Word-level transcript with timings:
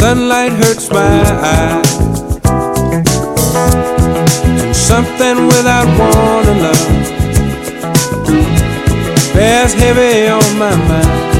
sunlight 0.00 0.50
hurts 0.52 0.90
my 0.90 1.22
eyes, 1.54 1.98
and 4.62 4.74
something 4.74 5.46
without 5.46 5.86
warning, 5.98 6.62
love, 6.62 6.88
bears 9.34 9.74
heavy 9.74 10.28
on 10.28 10.58
my 10.58 10.74
mind. 10.88 11.39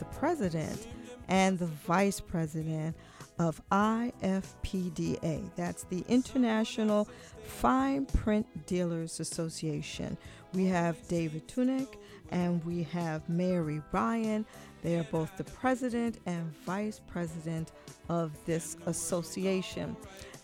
the 0.00 0.04
president 0.06 0.88
and 1.28 1.58
the 1.58 1.66
vice 1.66 2.18
president 2.18 2.96
of 3.38 3.62
IFPDA. 3.70 5.48
That's 5.54 5.84
the 5.84 6.04
International 6.08 7.08
Fine 7.44 8.06
Print 8.06 8.66
Dealers 8.66 9.20
Association. 9.20 10.18
We 10.52 10.66
have 10.66 10.96
David 11.06 11.46
Tunick 11.46 11.94
and 12.30 12.64
we 12.64 12.82
have 12.84 13.28
Mary 13.28 13.80
Ryan. 13.92 14.44
They 14.82 14.98
are 14.98 15.04
both 15.04 15.36
the 15.36 15.44
president 15.44 16.18
and 16.26 16.52
vice 16.64 17.00
president 17.06 17.72
of 18.08 18.32
this 18.46 18.76
association. 18.86 19.96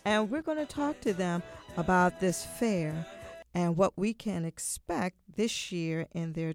And 0.05 0.29
we're 0.29 0.41
going 0.41 0.59
to 0.59 0.65
talk 0.65 1.01
to 1.01 1.13
them 1.13 1.43
about 1.75 2.19
this 2.19 2.45
fair 2.45 3.05
and 3.53 3.75
what 3.75 3.93
we 3.97 4.13
can 4.13 4.45
expect 4.45 5.17
this 5.35 5.71
year 5.71 6.07
in 6.13 6.33
their 6.33 6.53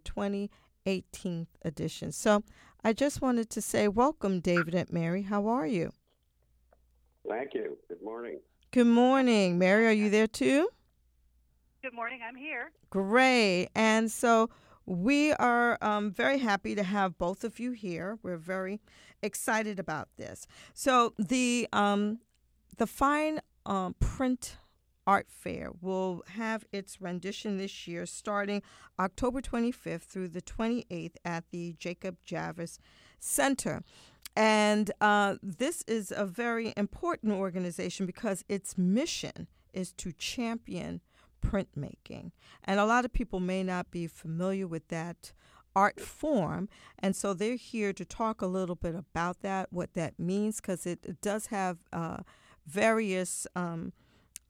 2018 0.85 1.47
edition. 1.63 2.13
So 2.13 2.43
I 2.85 2.93
just 2.93 3.23
wanted 3.23 3.51
to 3.51 3.63
say 3.63 3.89
welcome, 3.89 4.41
David 4.41 4.75
and 4.75 4.93
Mary. 4.93 5.23
How 5.23 5.47
are 5.47 5.67
you? 5.67 5.93
Thank 7.29 7.55
you. 7.55 7.79
Good 7.89 8.03
morning. 8.03 8.41
Good 8.73 8.87
morning. 8.87 9.59
Mary, 9.59 9.87
are 9.87 9.93
you 9.93 10.11
there 10.11 10.27
too? 10.27 10.69
Good 11.83 11.95
morning. 11.95 12.21
I'm 12.27 12.37
here. 12.37 12.73
Great. 12.91 13.69
And 13.75 14.11
so 14.11 14.51
we 14.87 15.33
are 15.33 15.79
um, 15.81 16.11
very 16.11 16.39
happy 16.39 16.75
to 16.75 16.83
have 16.83 17.19
both 17.19 17.45
of 17.45 17.61
you 17.61 17.73
here. 17.73 18.19
We're 18.23 18.37
very 18.37 18.81
excited 19.23 19.79
about 19.79 20.09
this. 20.17 20.47
So 20.75 21.15
the 21.19 21.69
um, 21.73 22.19
the 22.79 22.87
fine 22.87 23.41
um, 23.67 23.95
print 24.01 24.57
art 25.07 25.27
fair 25.29 25.71
will 25.81 26.23
have 26.29 26.65
its 26.73 27.01
rendition 27.01 27.59
this 27.59 27.87
year 27.87 28.07
starting 28.07 28.63
October 28.99 29.41
25th 29.41 30.03
through 30.03 30.29
the 30.29 30.43
28th 30.43 31.17
at 31.25 31.45
the 31.51 31.75
Jacob 31.79 32.17
Javits 32.27 32.79
Center. 33.19 33.83
And 34.35 34.91
uh, 35.01 35.37
this 35.43 35.83
is 35.87 36.13
a 36.15 36.25
very 36.25 36.73
important 36.77 37.33
organization 37.33 38.07
because 38.07 38.45
its 38.49 38.79
mission 38.79 39.49
is 39.73 39.93
to 39.93 40.13
champion 40.13 41.01
printmaking. 41.45 42.31
And 42.65 42.81
a 42.81 42.87
lot 42.87 43.05
of 43.05 43.13
people 43.13 43.41
may 43.41 43.63
not 43.63 43.91
be 43.91 44.07
familiar 44.07 44.67
with 44.67 44.89
that 44.89 45.33
art 45.75 46.01
form. 46.01 46.69
And 46.99 47.17
so 47.17 47.35
they're 47.35 47.57
here 47.57 47.93
to 47.93 48.05
talk 48.05 48.41
a 48.43 48.47
little 48.47 48.77
bit 48.77 48.95
about 48.95 49.41
that, 49.41 49.73
what 49.73 49.95
that 49.95 50.19
means, 50.19 50.61
because 50.61 50.87
it, 50.87 51.01
it, 51.05 51.21
does 51.21 51.47
have 51.47 51.79
uh, 51.93 52.19
various. 52.67 53.47
Um, 53.57 53.93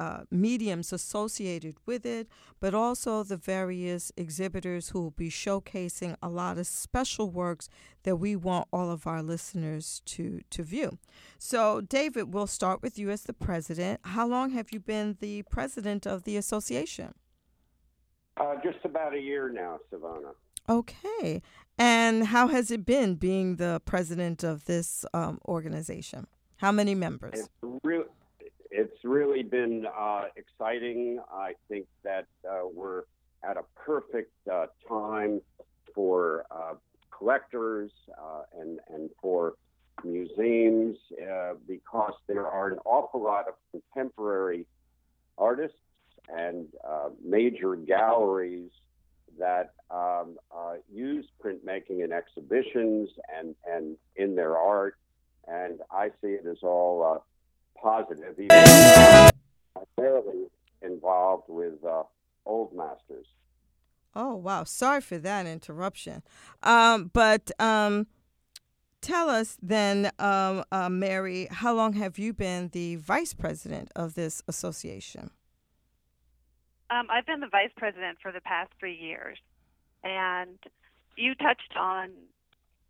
uh, 0.03 0.25
mediums 0.31 0.93
associated 0.93 1.77
with 1.87 2.05
it, 2.05 2.27
but 2.59 2.75
also 2.75 3.23
the 3.23 3.37
various 3.37 4.11
exhibitors 4.17 4.89
who 4.89 5.01
will 5.01 5.13
be 5.13 5.31
showcasing 5.31 6.17
a 6.21 6.29
lot 6.29 6.59
of 6.59 6.67
special 6.67 7.31
works 7.31 7.69
that 8.03 8.17
we 8.17 8.35
want 8.35 8.67
all 8.73 8.91
of 8.91 9.07
our 9.07 9.23
listeners 9.23 10.03
to, 10.05 10.41
to 10.51 10.65
view. 10.65 10.99
So, 11.39 11.81
David, 11.81 12.35
we'll 12.35 12.49
start 12.49 12.83
with 12.83 12.99
you 12.99 13.11
as 13.11 13.23
the 13.23 13.33
president. 13.33 14.01
How 14.03 14.27
long 14.27 14.51
have 14.51 14.73
you 14.73 14.81
been 14.81 15.17
the 15.21 15.43
president 15.43 16.05
of 16.05 16.25
the 16.25 16.37
association? 16.37 17.15
Uh, 18.37 18.55
just 18.65 18.85
about 18.85 19.15
a 19.15 19.21
year 19.21 19.51
now, 19.51 19.79
Savannah. 19.91 20.35
Okay. 20.69 21.43
And 21.79 22.27
how 22.27 22.49
has 22.49 22.71
it 22.73 22.85
been 22.85 23.15
being 23.15 23.57
the 23.57 23.81
president 23.85 24.43
of 24.43 24.65
this 24.65 25.05
um, 25.15 25.39
organization? 25.47 26.27
How 26.57 26.73
many 26.73 26.95
members? 26.95 27.39
It's, 27.41 27.49
re- 27.85 28.05
it's 28.73 29.05
really 29.05 29.43
been 29.43 29.87
uh, 29.87 30.25
exciting. 30.35 31.21
I 31.31 31.53
think 31.69 31.87
that 32.05 32.27
uh, 32.49 32.63
we're 32.73 33.03
at 33.45 33.59
a 33.59 33.65
perfect 33.77 34.33
uh, 34.51 34.67
time 34.89 35.43
for 35.95 36.47
uh, 36.51 36.75
collectors 37.17 37.91
uh, 38.19 38.43
and, 38.59 38.79
and 38.89 39.11
for 39.21 39.55
museums 40.03 40.97
uh, 41.23 41.53
because 41.69 42.15
there 42.27 42.47
are 42.47 42.69
an 42.69 42.79
awful 42.87 43.23
lot 43.23 43.47
of 43.47 43.55
contemporary 43.71 44.67
artists 45.37 45.77
and 46.29 46.67
major 47.23 47.77
galleries 47.77 48.71
that 49.39 49.75
um, 49.91 50.37
use 50.91 51.27
printmaking 51.45 52.03
in 52.03 52.11
exhibitions 52.13 53.11
and, 53.37 53.55
and 53.71 53.97
in 54.17 54.35
their 54.35 54.57
art. 54.57 54.97
And 55.47 55.81
I 55.91 56.09
see 56.23 56.29
it 56.29 56.47
as 56.47 56.59
all 56.63 57.23
positive, 57.83 58.39
even 58.39 59.31
primarily 59.97 60.47
involved 60.83 61.45
with 61.49 61.85
uh, 61.85 62.03
old 62.47 62.75
masters. 62.75 63.27
Oh 64.15 64.35
wow! 64.35 64.65
Sorry 64.65 65.01
for 65.01 65.19
that 65.19 65.47
interruption. 65.47 66.23
Um, 66.63 67.11
but 67.13 67.51
um, 67.59 68.07
tell 69.01 69.31
us 69.31 69.57
then, 69.63 70.11
um, 70.19 70.65
uh, 70.71 70.91
Mary, 70.91 71.49
how 71.51 71.75
long 71.75 71.95
have 71.95 72.19
you 72.19 72.33
been 72.33 72.69
the 72.73 72.97
vice 72.97 73.33
president 73.33 73.91
of 73.97 74.15
this 74.15 74.43
association? 74.47 75.31
Um, 76.91 77.07
I've 77.11 77.25
been 77.25 77.41
the 77.41 77.49
vice 77.49 77.71
president 77.77 78.19
for 78.21 78.33
the 78.33 78.43
past 78.43 78.71
three 78.79 78.97
years, 78.97 79.39
and 80.05 80.59
you 81.17 81.35
touched 81.35 81.75
on 81.79 82.11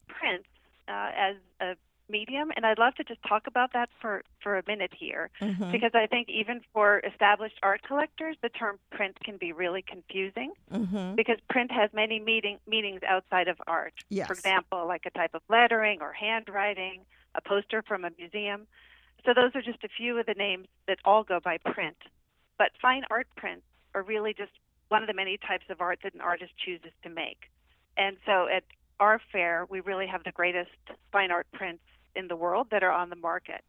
print 0.09 0.45
uh, 0.89 1.11
as 1.17 1.37
a 1.61 1.77
medium 2.09 2.51
and 2.57 2.67
i'd 2.67 2.79
love 2.79 2.95
to 2.95 3.05
just 3.05 3.21
talk 3.27 3.47
about 3.47 3.73
that 3.73 3.89
for 4.01 4.23
for 4.43 4.59
a 4.59 4.63
minute 4.67 4.93
here 4.99 5.31
mm-hmm. 5.41 5.71
because 5.71 5.93
i 5.95 6.07
think 6.07 6.29
even 6.29 6.61
for 6.73 7.01
established 7.11 7.57
art 7.63 7.83
collectors 7.83 8.37
the 8.43 8.49
term 8.49 8.79
print 8.91 9.17
can 9.25 9.37
be 9.37 9.53
really 9.53 9.83
confusing 9.83 10.53
mm-hmm. 10.73 11.15
because 11.15 11.39
print 11.49 11.71
has 11.71 11.91
many 11.93 12.21
meaning, 12.21 12.59
meanings 12.67 13.01
outside 13.07 13.49
of 13.49 13.57
art 13.67 13.95
yes. 14.09 14.27
for 14.27 14.33
example 14.33 14.87
like 14.87 15.07
a 15.07 15.11
type 15.11 15.35
of 15.35 15.43
lettering 15.49 16.01
or 16.01 16.13
handwriting 16.13 17.01
a 17.35 17.41
poster 17.41 17.83
from 17.83 18.05
a 18.05 18.11
museum 18.19 18.67
so 19.25 19.33
those 19.35 19.55
are 19.55 19.63
just 19.63 19.83
a 19.85 19.89
few 19.89 20.19
of 20.19 20.27
the 20.27 20.35
names 20.35 20.67
that 20.87 20.99
all 21.05 21.23
go 21.23 21.41
by 21.43 21.59
print 21.59 21.97
but 22.59 22.71
fine 22.81 23.03
art 23.11 23.29
prints 23.37 23.65
are 23.95 24.03
really 24.03 24.35
just 24.35 24.53
one 24.89 25.03
of 25.03 25.07
the 25.09 25.15
many 25.15 25.39
types 25.39 25.65
of 25.71 25.81
art 25.81 25.99
that 26.03 26.15
an 26.15 26.21
artist 26.21 26.53
chooses 26.65 26.93
to 27.03 27.09
make 27.09 27.51
and 27.97 28.17
so 28.27 28.49
at 28.49 28.65
our 29.03 29.21
fair, 29.33 29.67
we 29.69 29.81
really 29.81 30.07
have 30.07 30.23
the 30.25 30.31
greatest 30.31 30.71
fine 31.11 31.33
art 31.33 31.47
prints 31.53 31.83
in 32.15 32.29
the 32.29 32.37
world 32.37 32.69
that 32.71 32.83
are 32.83 32.93
on 32.93 33.11
the 33.11 33.17
market. 33.17 33.63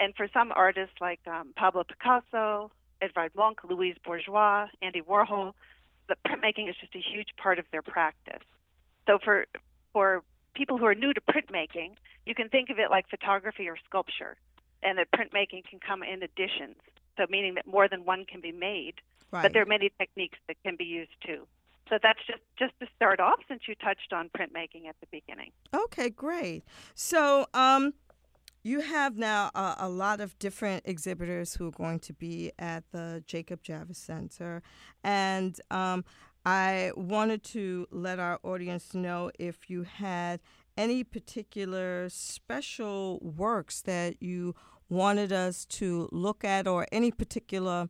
And 0.00 0.14
for 0.16 0.28
some 0.32 0.52
artists 0.54 0.94
like 1.00 1.20
um, 1.26 1.52
Pablo 1.56 1.84
Picasso, 1.84 2.70
Edvard 3.00 3.32
Munch, 3.36 3.58
Louise 3.68 3.96
Bourgeois, 4.04 4.66
Andy 4.82 5.00
Warhol, 5.00 5.52
the 6.08 6.16
printmaking 6.26 6.68
is 6.68 6.76
just 6.80 6.94
a 6.94 7.00
huge 7.00 7.28
part 7.36 7.58
of 7.58 7.64
their 7.70 7.82
practice. 7.82 8.42
So 9.06 9.18
for 9.22 9.46
for 9.92 10.22
people 10.54 10.78
who 10.78 10.86
are 10.86 10.94
new 10.94 11.12
to 11.12 11.20
printmaking, 11.20 11.92
you 12.26 12.34
can 12.34 12.48
think 12.48 12.70
of 12.70 12.78
it 12.78 12.90
like 12.90 13.08
photography 13.08 13.68
or 13.68 13.76
sculpture, 13.86 14.36
and 14.82 14.98
that 14.98 15.08
printmaking 15.12 15.64
can 15.68 15.78
come 15.80 16.02
in 16.02 16.22
additions. 16.22 16.76
So 17.16 17.26
meaning 17.28 17.54
that 17.54 17.66
more 17.66 17.88
than 17.88 18.04
one 18.04 18.24
can 18.24 18.40
be 18.40 18.52
made, 18.52 18.94
right. 19.30 19.42
but 19.42 19.52
there 19.52 19.62
are 19.62 19.66
many 19.66 19.90
techniques 19.98 20.38
that 20.48 20.56
can 20.64 20.76
be 20.76 20.84
used 20.84 21.12
too. 21.24 21.46
So 21.88 21.98
that's 22.02 22.20
just 22.26 22.40
just 22.58 22.72
to 22.80 22.86
start 22.96 23.20
off, 23.20 23.40
since 23.48 23.62
you 23.68 23.74
touched 23.74 24.12
on 24.12 24.30
printmaking 24.36 24.88
at 24.88 24.96
the 25.00 25.06
beginning. 25.10 25.50
Okay, 25.74 26.08
great. 26.08 26.64
So, 26.94 27.46
um, 27.52 27.92
you 28.62 28.80
have 28.80 29.18
now 29.18 29.50
a, 29.54 29.76
a, 29.80 29.88
lot 29.90 30.22
of 30.22 30.38
different 30.38 30.84
exhibitors 30.86 31.54
who 31.54 31.68
are 31.68 31.72
going 31.72 31.98
to 32.00 32.14
be 32.14 32.50
at 32.58 32.84
the 32.92 33.22
Jacob 33.26 33.62
Javits 33.62 33.96
Center, 33.96 34.62
and 35.02 35.60
um, 35.70 36.04
I 36.46 36.92
wanted 36.96 37.42
to 37.44 37.86
let 37.90 38.18
our 38.18 38.38
audience 38.42 38.94
know 38.94 39.30
if 39.38 39.68
you 39.68 39.82
had 39.82 40.40
any 40.76 41.04
particular 41.04 42.08
special 42.08 43.18
works 43.20 43.82
that 43.82 44.22
you 44.22 44.54
wanted 44.88 45.32
us 45.32 45.64
to 45.64 46.08
look 46.12 46.44
at, 46.44 46.66
or 46.66 46.86
any 46.92 47.10
particular 47.10 47.88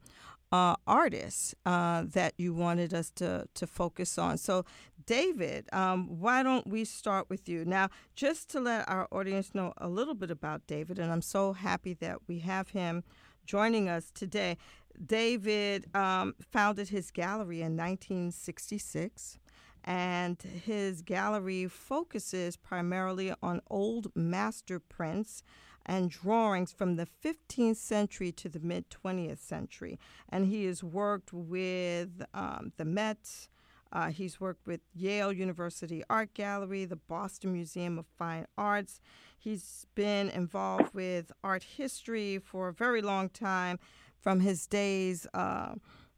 uh, 0.55 0.77
artists 0.87 1.53
uh, 1.67 2.05
that 2.07 2.33
you 2.39 2.55
wanted 2.55 2.95
us 2.95 3.11
to, 3.11 3.45
to 3.55 3.67
focus 3.67 4.17
on. 4.19 4.39
So, 4.39 4.65
David, 5.05 5.67
um, 5.73 6.21
why 6.21 6.45
don't 6.45 6.65
we 6.69 6.85
start 6.85 7.29
with 7.29 7.49
you? 7.49 7.65
Now, 7.65 7.89
just 8.15 8.51
to 8.51 8.61
let 8.61 8.89
our 8.89 9.09
audience 9.11 9.53
know 9.53 9.73
a 9.79 9.89
little 9.89 10.15
bit 10.15 10.31
about 10.31 10.65
David, 10.69 11.01
and 11.01 11.11
I'm 11.11 11.23
so 11.23 11.55
happy 11.55 11.95
that 11.95 12.19
we 12.29 12.39
have 12.39 12.69
him 12.69 13.03
joining 13.45 13.89
us 13.89 14.13
today. 14.15 14.57
David 15.05 15.93
um, 15.93 16.37
founded 16.53 16.91
his 16.91 17.11
gallery 17.11 17.61
in 17.61 17.77
1966 17.77 19.39
and 19.83 20.41
his 20.41 21.03
gallery 21.03 21.67
focuses 21.67 22.57
primarily 22.57 23.35
on 23.43 23.61
old 23.69 24.07
master 24.15 24.79
prints 24.79 25.43
and 25.87 26.11
drawings 26.11 26.73
from 26.73 26.97
the 26.97 27.07
15th 27.25 27.77
century 27.77 28.33
to 28.33 28.49
the 28.49 28.61
mid 28.61 28.87
20th 28.91 29.39
century. 29.39 29.99
And 30.29 30.47
he 30.47 30.65
has 30.65 30.83
worked 30.83 31.33
with 31.33 32.25
um, 32.33 32.73
the 32.77 32.85
Met. 32.85 33.49
Uh, 33.93 34.11
he's 34.11 34.41
worked 34.41 34.67
with 34.67 34.81
Yale 34.93 35.33
University 35.33 36.03
Art 36.11 36.35
Gallery, 36.35 36.85
the 36.85 36.97
Boston 36.97 37.53
Museum 37.53 37.99
of 37.99 38.07
Fine 38.19 38.47
Arts. 38.59 39.01
He's 39.39 39.87
been 39.95 40.31
involved 40.31 40.95
with 40.95 41.31
art 41.45 41.63
history 41.63 42.39
for 42.39 42.69
a 42.69 42.73
very 42.73 43.03
long 43.03 43.29
time 43.29 43.79
from 44.21 44.41
his 44.41 44.67
days 44.67 45.27
uh, 45.35 45.75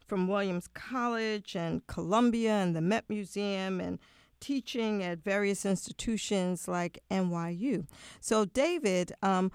from 0.06 0.28
Williams 0.28 0.68
College 0.68 1.56
and 1.56 1.86
Columbia 1.88 2.52
and 2.52 2.74
the 2.74 2.80
Met 2.80 3.04
Museum 3.08 3.80
and 3.80 3.98
teaching 4.40 5.02
at 5.02 5.22
various 5.22 5.64
institutions 5.64 6.68
like 6.68 7.02
NYU. 7.10 7.86
So, 8.20 8.44
David, 8.44 9.12
um, 9.22 9.50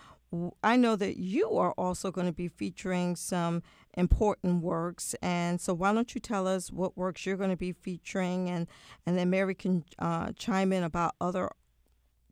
I 0.63 0.78
know 0.78 0.95
that 0.95 1.18
you 1.18 1.57
are 1.57 1.74
also 1.74 2.10
going 2.12 2.28
to 2.28 2.33
be 2.33 2.48
featuring 2.48 3.16
some 3.16 3.63
important 3.95 4.63
works, 4.63 5.13
and 5.22 5.60
so 5.60 5.74
why 5.74 5.94
don't 5.94 6.16
you 6.16 6.22
tell 6.22 6.48
us 6.48 6.72
what 6.72 6.95
works 6.95 7.25
you're 7.25 7.36
going 7.36 7.50
to 7.50 7.57
be 7.57 7.74
featuring, 7.74 8.50
and 8.50 8.68
and 9.06 9.18
then 9.18 9.30
Mary 9.30 9.56
can 9.56 9.83
uh, 10.00 10.31
chime 10.38 10.72
in 10.72 10.84
about 10.84 11.16
other 11.19 11.50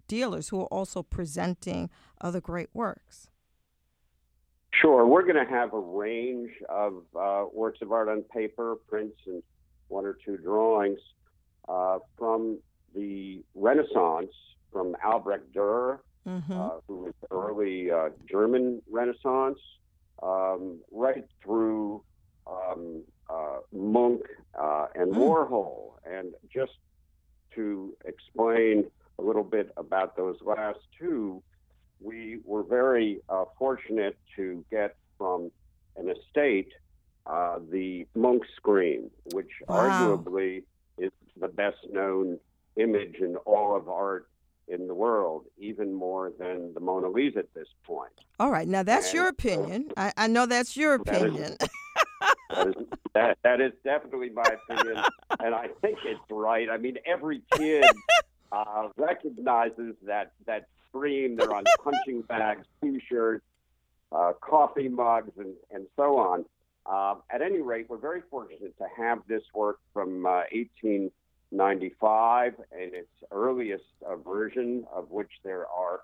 dealers 0.07 0.49
who 0.49 0.61
are 0.61 0.67
also 0.67 1.03
presenting 1.03 1.89
other 2.21 2.39
great 2.39 2.69
works. 2.73 3.29
Sure, 4.81 5.05
we're 5.05 5.23
going 5.23 5.43
to 5.43 5.51
have 5.51 5.73
a 5.73 5.79
range 5.79 6.51
of 6.69 7.03
uh, 7.19 7.45
works 7.53 7.79
of 7.81 7.91
art 7.91 8.07
on 8.07 8.23
paper, 8.23 8.77
prints, 8.87 9.17
and 9.25 9.43
one 9.89 10.05
or 10.05 10.17
two 10.23 10.37
drawings 10.37 10.99
uh, 11.69 11.99
from 12.17 12.57
the 12.95 13.43
Renaissance, 13.53 14.31
from 14.71 14.95
Albrecht 15.03 15.53
Dürer, 15.53 15.99
mm-hmm. 16.27 16.51
uh, 16.51 16.69
who 16.87 17.03
was 17.03 17.13
early 17.31 17.91
uh, 17.91 18.09
German 18.29 18.81
Renaissance, 18.89 19.59
um, 20.23 20.79
right 20.91 21.25
through 21.43 22.03
um, 22.47 23.03
uh, 23.29 23.59
Munch 23.71 24.21
uh, 24.59 24.87
and 24.95 25.13
mm. 25.13 25.17
Warhol. 25.17 25.93
And 26.05 26.33
just 26.51 26.73
to 27.55 27.95
explain 28.05 28.85
a 29.19 29.21
little 29.21 29.43
bit 29.43 29.71
about 29.77 30.17
those 30.17 30.37
last 30.41 30.79
two, 30.97 31.43
we 32.01 32.39
were 32.43 32.63
very 32.63 33.19
uh, 33.29 33.45
fortunate 33.57 34.17
to 34.35 34.65
get 34.71 34.95
from 35.17 35.51
an 35.97 36.09
estate 36.09 36.71
the 37.71 38.07
Munch 38.15 38.43
Scream, 38.55 39.11
which 39.33 39.51
wow. 39.67 40.17
arguably 40.17 40.63
the 41.39 41.47
best 41.47 41.77
known 41.91 42.39
image 42.75 43.15
in 43.19 43.35
all 43.37 43.75
of 43.75 43.89
art 43.89 44.27
in 44.67 44.87
the 44.87 44.93
world, 44.93 45.45
even 45.57 45.93
more 45.93 46.31
than 46.37 46.73
the 46.73 46.79
Mona 46.79 47.09
Lisa 47.09 47.39
at 47.39 47.53
this 47.53 47.67
point. 47.83 48.11
All 48.39 48.51
right, 48.51 48.67
now 48.67 48.83
that's 48.83 49.07
and, 49.07 49.15
your 49.15 49.25
uh, 49.25 49.29
opinion. 49.29 49.91
Uh, 49.97 50.11
I, 50.15 50.25
I, 50.25 50.27
know 50.27 50.45
that's 50.45 50.77
your 50.77 50.93
opinion. 50.93 51.57
That 51.59 51.69
is, 51.69 51.69
that, 52.49 52.67
is, 52.67 52.75
that, 53.13 53.37
that 53.43 53.61
is 53.61 53.73
definitely 53.83 54.29
my 54.29 54.43
opinion, 54.43 55.03
and 55.39 55.55
I 55.55 55.69
think 55.81 55.97
it's 56.05 56.21
right. 56.29 56.69
I 56.69 56.77
mean, 56.77 56.97
every 57.05 57.41
kid 57.53 57.83
uh, 58.51 58.89
recognizes 58.95 59.95
that 60.05 60.33
that 60.45 60.67
scream. 60.89 61.35
They're 61.35 61.53
on 61.53 61.63
punching 61.83 62.21
bags, 62.23 62.65
t-shirts, 62.81 63.45
uh, 64.11 64.33
coffee 64.41 64.89
mugs, 64.89 65.31
and, 65.37 65.53
and 65.71 65.87
so 65.95 66.17
on. 66.17 66.45
Uh, 66.85 67.15
at 67.29 67.41
any 67.41 67.61
rate, 67.61 67.87
we're 67.89 67.97
very 67.97 68.21
fortunate 68.29 68.75
to 68.77 68.85
have 68.97 69.19
this 69.27 69.43
work 69.53 69.79
from 69.93 70.25
uh, 70.25 70.41
18- 70.83 71.11
95 71.51 72.53
and 72.71 72.93
its 72.93 73.09
earliest 73.31 73.83
uh, 74.07 74.15
version, 74.17 74.85
of 74.93 75.09
which 75.09 75.31
there 75.43 75.65
are 75.67 76.01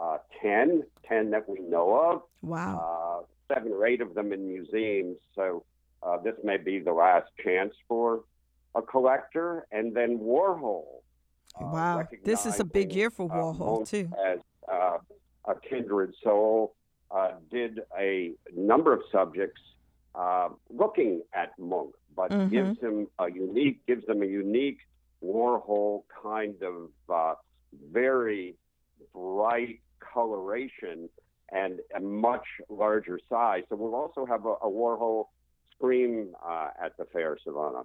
uh, 0.00 0.18
10, 0.42 0.82
10 1.08 1.30
that 1.30 1.48
we 1.48 1.60
know 1.60 1.94
of. 1.94 2.22
Wow. 2.42 3.22
Uh, 3.22 3.54
seven 3.54 3.72
or 3.72 3.86
eight 3.86 4.00
of 4.00 4.14
them 4.14 4.32
in 4.32 4.46
museums. 4.46 5.16
So 5.34 5.64
uh, 6.02 6.18
this 6.18 6.34
may 6.42 6.56
be 6.56 6.80
the 6.80 6.92
last 6.92 7.28
chance 7.44 7.74
for 7.88 8.24
a 8.74 8.82
collector. 8.82 9.66
And 9.72 9.94
then 9.94 10.18
Warhol. 10.18 10.84
Uh, 11.60 11.66
wow. 11.66 12.08
This 12.24 12.46
is 12.46 12.60
a 12.60 12.64
big 12.64 12.92
year 12.92 13.10
for 13.10 13.30
uh, 13.30 13.34
Warhol, 13.34 13.88
too. 13.88 14.10
As 14.24 14.38
a 14.68 15.54
kindred 15.68 16.14
soul, 16.22 16.74
did 17.50 17.80
a 17.98 18.32
number 18.56 18.92
of 18.92 19.00
subjects 19.10 19.60
looking 20.70 21.22
at 21.34 21.58
Munch 21.58 21.94
but 22.20 22.30
mm-hmm. 22.30 22.48
gives 22.48 22.80
him 22.80 23.06
a 23.18 23.30
unique, 23.30 23.86
gives 23.86 24.04
them 24.06 24.22
a 24.22 24.26
unique 24.26 24.80
Warhol 25.24 26.02
kind 26.22 26.56
of 26.62 26.90
uh, 27.08 27.34
very 27.90 28.56
bright 29.14 29.80
coloration 30.00 31.08
and 31.50 31.80
a 31.96 32.00
much 32.00 32.44
larger 32.68 33.18
size. 33.28 33.62
So 33.70 33.76
we'll 33.76 33.94
also 33.94 34.26
have 34.26 34.44
a, 34.44 34.50
a 34.50 34.70
Warhol 34.70 35.28
scream 35.74 36.34
uh, 36.46 36.68
at 36.84 36.94
the 36.98 37.06
fair, 37.06 37.38
Savannah. 37.42 37.84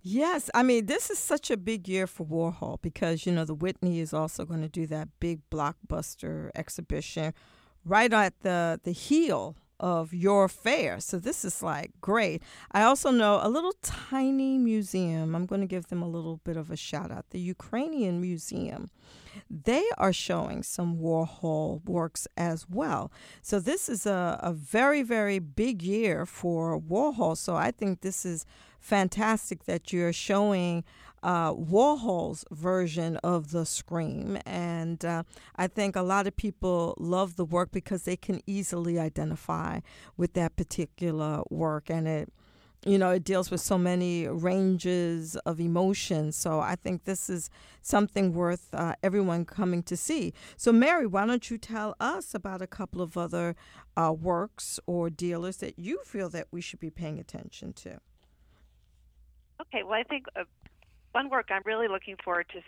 Yes, 0.00 0.50
I 0.54 0.62
mean 0.62 0.86
this 0.86 1.10
is 1.10 1.18
such 1.18 1.50
a 1.50 1.58
big 1.58 1.86
year 1.86 2.06
for 2.06 2.24
Warhol 2.24 2.80
because 2.80 3.26
you 3.26 3.32
know 3.32 3.44
the 3.44 3.54
Whitney 3.54 4.00
is 4.00 4.14
also 4.14 4.46
going 4.46 4.62
to 4.62 4.68
do 4.68 4.86
that 4.86 5.08
big 5.20 5.40
blockbuster 5.50 6.50
exhibition 6.54 7.34
right 7.84 8.12
at 8.12 8.40
the 8.40 8.80
the 8.82 8.92
heel 8.92 9.56
of 9.80 10.14
your 10.14 10.48
fair. 10.48 11.00
So 11.00 11.18
this 11.18 11.44
is 11.44 11.62
like 11.62 11.90
great. 12.00 12.42
I 12.72 12.82
also 12.82 13.10
know 13.10 13.40
a 13.42 13.48
little 13.48 13.74
tiny 13.82 14.58
museum. 14.58 15.34
I'm 15.34 15.46
going 15.46 15.60
to 15.60 15.66
give 15.66 15.88
them 15.88 16.02
a 16.02 16.08
little 16.08 16.40
bit 16.44 16.56
of 16.56 16.70
a 16.70 16.76
shout 16.76 17.10
out. 17.10 17.30
The 17.30 17.40
Ukrainian 17.40 18.20
Museum. 18.20 18.90
They 19.50 19.84
are 19.98 20.12
showing 20.12 20.62
some 20.62 20.96
Warhol 20.98 21.84
works 21.84 22.28
as 22.36 22.66
well. 22.68 23.10
So 23.42 23.58
this 23.58 23.88
is 23.88 24.06
a, 24.06 24.38
a 24.42 24.52
very, 24.52 25.02
very 25.02 25.40
big 25.40 25.82
year 25.82 26.24
for 26.24 26.80
Warhol. 26.80 27.36
So 27.36 27.56
I 27.56 27.70
think 27.72 28.00
this 28.00 28.24
is 28.24 28.46
fantastic 28.78 29.64
that 29.64 29.92
you're 29.92 30.12
showing 30.12 30.84
uh, 31.24 31.54
Warhol's 31.54 32.44
version 32.50 33.16
of 33.16 33.50
the 33.50 33.64
scream. 33.64 34.38
And 34.44 35.04
uh, 35.04 35.24
I 35.56 35.66
think 35.66 35.96
a 35.96 36.02
lot 36.02 36.26
of 36.26 36.36
people 36.36 36.94
love 36.98 37.36
the 37.36 37.46
work 37.46 37.72
because 37.72 38.02
they 38.02 38.16
can 38.16 38.40
easily 38.46 38.98
identify 38.98 39.80
with 40.16 40.34
that 40.34 40.54
particular 40.54 41.42
work. 41.50 41.88
And 41.88 42.06
it, 42.06 42.32
you 42.84 42.98
know, 42.98 43.10
it 43.10 43.24
deals 43.24 43.50
with 43.50 43.62
so 43.62 43.78
many 43.78 44.28
ranges 44.28 45.36
of 45.46 45.58
emotions. 45.60 46.36
So 46.36 46.60
I 46.60 46.76
think 46.76 47.04
this 47.04 47.30
is 47.30 47.48
something 47.80 48.34
worth 48.34 48.68
uh, 48.74 48.94
everyone 49.02 49.46
coming 49.46 49.82
to 49.84 49.96
see. 49.96 50.34
So, 50.58 50.72
Mary, 50.72 51.06
why 51.06 51.24
don't 51.24 51.50
you 51.50 51.56
tell 51.56 51.96
us 51.98 52.34
about 52.34 52.60
a 52.60 52.66
couple 52.66 53.00
of 53.00 53.16
other 53.16 53.56
uh, 53.96 54.12
works 54.12 54.78
or 54.86 55.08
dealers 55.08 55.56
that 55.58 55.78
you 55.78 56.00
feel 56.04 56.28
that 56.28 56.48
we 56.50 56.60
should 56.60 56.80
be 56.80 56.90
paying 56.90 57.18
attention 57.18 57.72
to? 57.72 58.00
Okay, 59.60 59.82
well, 59.82 59.98
I 59.98 60.02
think 60.02 60.26
uh, 60.36 60.44
one 61.14 61.30
work 61.30 61.48
I'm 61.50 61.62
really 61.64 61.88
looking 61.88 62.16
forward 62.22 62.46
to 62.52 62.60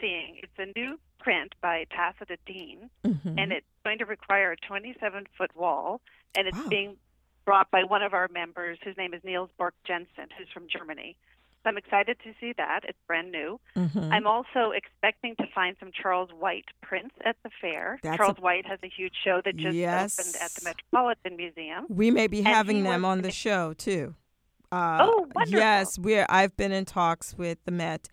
seeing. 0.00 0.40
It's 0.42 0.52
a 0.58 0.78
new 0.78 0.98
print 1.18 1.54
by 1.60 1.86
Tacita 1.90 2.36
Dean, 2.46 2.90
mm-hmm. 3.04 3.38
and 3.38 3.52
it's 3.52 3.66
going 3.84 3.98
to 3.98 4.04
require 4.04 4.52
a 4.52 4.56
27 4.56 5.24
foot 5.36 5.50
wall, 5.56 6.00
and 6.36 6.46
it's 6.46 6.58
wow. 6.58 6.68
being 6.68 6.96
brought 7.44 7.70
by 7.70 7.84
one 7.84 8.02
of 8.02 8.12
our 8.12 8.28
members, 8.28 8.78
whose 8.84 8.96
name 8.96 9.14
is 9.14 9.22
Niels 9.24 9.50
Borch 9.58 9.74
Jensen, 9.86 10.28
who's 10.36 10.48
from 10.52 10.64
Germany. 10.68 11.16
So 11.62 11.70
I'm 11.70 11.78
excited 11.78 12.18
to 12.22 12.32
see 12.40 12.52
that. 12.58 12.80
It's 12.84 12.98
brand 13.06 13.32
new. 13.32 13.58
Mm-hmm. 13.76 14.12
I'm 14.12 14.26
also 14.26 14.72
expecting 14.74 15.34
to 15.36 15.44
find 15.54 15.76
some 15.80 15.90
Charles 15.90 16.30
White 16.38 16.66
prints 16.82 17.14
at 17.24 17.36
the 17.42 17.50
fair. 17.60 17.98
That's 18.02 18.18
Charles 18.18 18.38
a... 18.38 18.40
White 18.40 18.66
has 18.66 18.78
a 18.84 18.88
huge 18.88 19.14
show 19.24 19.40
that 19.44 19.56
just 19.56 19.74
yes. 19.74 20.18
opened 20.18 20.36
at 20.40 20.50
the 20.52 20.64
Metropolitan 20.64 21.36
Museum. 21.36 21.86
We 21.88 22.10
may 22.10 22.26
be 22.26 22.42
having 22.42 22.82
them 22.84 23.04
on 23.04 23.22
the 23.22 23.32
show 23.32 23.72
too. 23.72 24.14
Uh, 24.76 24.98
Oh, 25.00 25.26
wonderful. 25.34 25.58
Yes, 25.58 25.98
we're. 25.98 26.26
I've 26.28 26.56
been 26.56 26.72
in 26.72 26.84
talks 26.84 27.34
with 27.36 27.58
the 27.64 27.72
Met. 27.72 28.08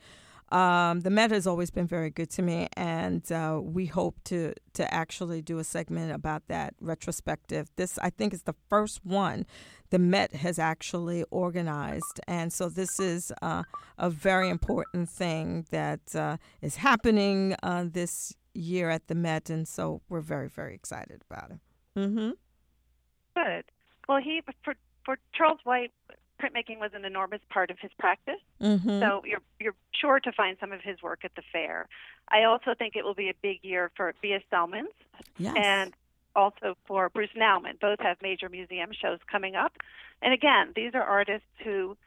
Um, 0.50 1.01
the 1.01 1.10
Met 1.10 1.32
has 1.32 1.48
always 1.48 1.72
been 1.72 1.88
very 1.88 2.12
good 2.12 2.29
to 2.32 2.41
me, 2.41 2.67
and 2.77 3.29
uh, 3.32 3.60
we 3.62 3.88
hope 3.88 4.15
to 4.25 4.53
to 4.74 4.93
actually 4.93 5.41
do 5.41 5.58
a 5.60 5.63
segment 5.63 6.12
about 6.12 6.43
that 6.48 6.75
retrospective. 6.79 7.70
This, 7.75 7.98
I 7.98 8.10
think, 8.12 8.34
is 8.34 8.43
the 8.43 8.55
first 8.70 9.03
one 9.03 9.46
the 9.89 10.00
Met 10.00 10.36
has 10.36 10.60
actually 10.60 11.24
organized, 11.32 12.20
and 12.27 12.53
so 12.53 12.70
this 12.70 13.00
is 13.00 13.32
uh, 13.41 13.63
a 13.98 14.10
very 14.10 14.50
important 14.50 15.10
thing 15.10 15.65
that 15.72 16.15
uh, 16.15 16.38
is 16.62 16.77
happening 16.77 17.55
uh, 17.63 17.86
this 17.88 18.36
year 18.53 18.89
at 18.89 19.08
the 19.08 19.15
Met, 19.15 19.50
and 19.50 19.67
so 19.67 20.01
we're 20.08 20.22
very, 20.22 20.50
very 20.50 20.75
excited 20.75 21.24
about 21.29 21.51
it. 21.51 21.60
Mm-hmm. 21.98 22.32
Good. 23.36 23.65
Well, 24.08 24.22
he 24.22 24.41
for 24.63 24.75
for 25.05 25.17
Charles 25.34 25.60
White, 25.63 25.91
printmaking 26.41 26.79
was 26.79 26.91
an 26.93 27.05
enormous 27.05 27.41
part 27.49 27.71
of 27.71 27.79
his 27.79 27.91
practice. 27.99 28.41
Mm-hmm. 28.61 28.99
So 28.99 29.21
you're 29.25 29.41
you're 29.59 29.75
sure 29.91 30.19
to 30.19 30.31
find 30.31 30.57
some 30.59 30.71
of 30.71 30.81
his 30.81 31.01
work 31.01 31.19
at 31.23 31.35
the 31.35 31.43
fair. 31.51 31.87
I 32.29 32.43
also 32.43 32.73
think 32.77 32.95
it 32.95 33.03
will 33.03 33.13
be 33.13 33.29
a 33.29 33.33
big 33.41 33.59
year 33.63 33.91
for 33.95 34.13
Vija 34.23 34.41
Celmins 34.51 34.93
yes. 35.37 35.55
and 35.57 35.93
also 36.35 36.75
for 36.85 37.09
Bruce 37.09 37.29
Nauman. 37.37 37.79
Both 37.79 37.99
have 37.99 38.17
major 38.21 38.49
museum 38.49 38.91
shows 38.91 39.19
coming 39.31 39.55
up. 39.55 39.73
And 40.21 40.33
again, 40.33 40.73
these 40.75 40.95
are 40.95 41.03
artists 41.03 41.47
who 41.63 41.97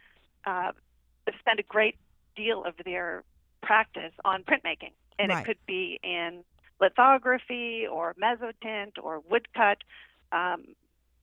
uh, 0.45 0.73
spend 1.41 1.61
a 1.61 1.63
great 1.63 1.97
deal 2.35 2.65
of 2.65 2.75
their 2.85 3.23
practice 3.63 4.13
on 4.25 4.43
printmaking. 4.43 4.93
And 5.19 5.31
Right. 5.31 5.43
it 5.43 5.47
could 5.47 5.67
be 5.67 5.99
in 6.03 6.45
lithography 6.81 7.87
or 7.87 8.15
mezzotint 8.15 8.93
or 9.03 9.21
woodcut. 9.21 9.79
Um, 10.33 10.75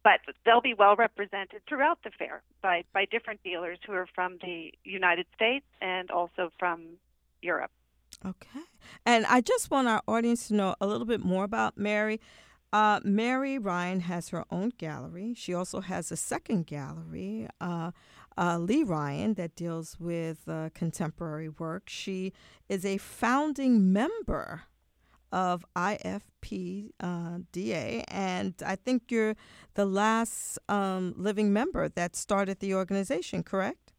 but 0.04 0.20
they'll 0.46 0.62
be 0.62 0.74
well 0.74 0.96
represented 0.96 1.62
throughout 1.68 2.00
the 2.04 2.12
fair 2.18 2.42
by, 2.62 2.84
by 2.94 3.06
different 3.06 3.42
dealers 3.44 3.80
who 3.86 3.94
are 3.94 4.08
from 4.14 4.38
the 4.42 4.72
United 4.84 5.26
States 5.34 5.66
and 5.82 6.12
also 6.12 6.52
from 6.60 6.82
Europe. 7.42 7.72
Okay. 8.26 8.60
And 9.06 9.26
I 9.26 9.42
just 9.42 9.72
want 9.72 9.88
our 9.88 10.02
audience 10.08 10.48
to 10.50 10.56
know 10.56 10.76
a 10.80 10.88
little 10.88 11.08
bit 11.08 11.24
more 11.24 11.44
about 11.44 11.78
Mary. 11.78 12.20
Uh, 12.72 13.00
Mary 13.04 13.58
Ryan 13.58 14.02
has 14.02 14.30
her 14.30 14.46
own 14.50 14.72
gallery. 14.78 15.34
She 15.36 15.54
also 15.54 15.82
has 15.82 16.12
a 16.12 16.18
second 16.18 16.66
gallery, 16.66 17.48
uh, 17.62 17.92
uh, 18.38 18.58
Lee 18.58 18.84
Ryan, 18.84 19.36
that 19.36 19.56
deals 19.56 19.98
with 20.00 20.48
uh, 20.48 20.70
contemporary 20.74 21.50
work. 21.50 21.84
She 21.88 22.34
is 22.68 22.84
a 22.84 22.98
founding 22.98 23.94
member 23.94 24.64
of 25.34 25.66
IFPDA, 25.76 26.94
and 28.08 28.54
I 28.66 28.76
think 28.76 29.12
you're 29.12 29.36
the 29.74 29.86
last 29.86 30.60
um, 30.70 31.14
living 31.18 31.52
member 31.52 31.90
that 31.90 32.16
started 32.16 32.60
the 32.60 32.76
organization, 32.76 33.42
correct? 33.44 33.92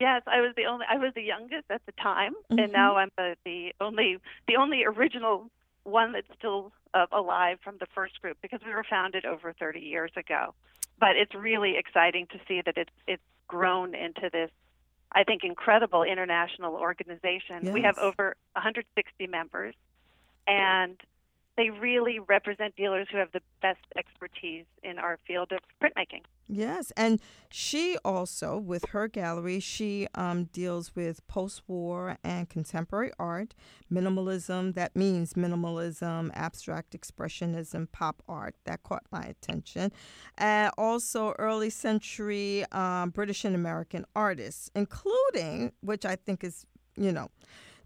Yes, 0.00 0.22
I 0.26 0.40
was 0.42 0.52
the 0.56 0.66
only. 0.66 0.84
I 0.90 0.98
was 0.98 1.14
the 1.14 1.22
youngest 1.22 1.70
at 1.70 1.80
the 1.86 1.92
time, 1.92 2.34
Mhm. 2.50 2.64
and 2.64 2.72
now 2.72 2.96
I'm 2.96 3.10
the, 3.16 3.36
the 3.46 3.72
only 3.80 4.18
the 4.46 4.56
only 4.56 4.84
original 4.84 5.50
one 5.84 6.12
that's 6.12 6.28
still 6.36 6.72
uh, 6.92 7.06
alive 7.12 7.58
from 7.62 7.78
the 7.78 7.86
first 7.94 8.20
group 8.20 8.36
because 8.42 8.60
we 8.66 8.74
were 8.74 8.84
founded 8.84 9.24
over 9.24 9.54
30 9.54 9.80
years 9.80 10.10
ago. 10.16 10.54
But 10.98 11.16
it's 11.16 11.34
really 11.34 11.76
exciting 11.78 12.26
to 12.26 12.38
see 12.46 12.60
that 12.66 12.76
it's 12.76 12.92
it's 13.06 13.22
grown 13.48 13.94
into 13.94 14.28
this, 14.30 14.50
I 15.12 15.24
think, 15.24 15.44
incredible 15.44 16.02
international 16.02 16.74
organization. 16.74 17.72
We 17.72 17.80
have 17.82 17.96
over 17.98 18.36
160 18.54 19.26
members, 19.28 19.74
and 20.46 20.96
they 21.56 21.70
really 21.70 22.18
represent 22.18 22.76
dealers 22.76 23.08
who 23.10 23.16
have 23.16 23.32
the 23.32 23.40
best 23.62 23.80
expertise 23.96 24.66
in 24.82 24.98
our 24.98 25.18
field 25.26 25.52
of 25.52 25.60
printmaking. 25.82 26.20
Yes, 26.48 26.92
and 26.98 27.18
she 27.48 27.96
also, 28.04 28.58
with 28.58 28.84
her 28.90 29.08
gallery, 29.08 29.58
she 29.58 30.06
um, 30.14 30.44
deals 30.52 30.94
with 30.94 31.26
post-war 31.28 32.18
and 32.22 32.48
contemporary 32.48 33.10
art, 33.18 33.54
minimalism. 33.90 34.74
That 34.74 34.94
means 34.94 35.32
minimalism, 35.32 36.30
abstract 36.34 36.96
expressionism, 36.96 37.90
pop 37.90 38.22
art. 38.28 38.54
That 38.66 38.82
caught 38.82 39.06
my 39.10 39.22
attention. 39.22 39.92
Also 40.76 41.34
early 41.38 41.70
century 41.70 42.64
um, 42.70 43.10
British 43.10 43.46
and 43.46 43.54
American 43.54 44.04
artists, 44.14 44.70
including, 44.74 45.72
which 45.80 46.04
I 46.04 46.16
think 46.16 46.44
is, 46.44 46.66
you 46.96 47.12
know, 47.12 47.30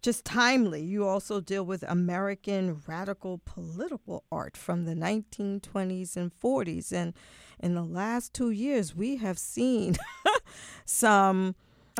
just 0.02 0.24
timely. 0.24 0.82
You 0.82 1.06
also 1.06 1.40
deal 1.40 1.64
with 1.64 1.84
American 1.88 2.82
radical 2.86 3.40
political 3.44 4.24
art 4.30 4.56
from 4.56 4.84
the 4.84 4.94
1920s 4.94 6.16
and 6.16 6.32
40s. 6.32 6.92
And 6.92 7.14
in 7.58 7.74
the 7.74 7.84
last 7.84 8.32
two 8.32 8.50
years, 8.50 8.94
we 8.94 9.16
have 9.16 9.38
seen 9.38 9.96
some 10.84 11.54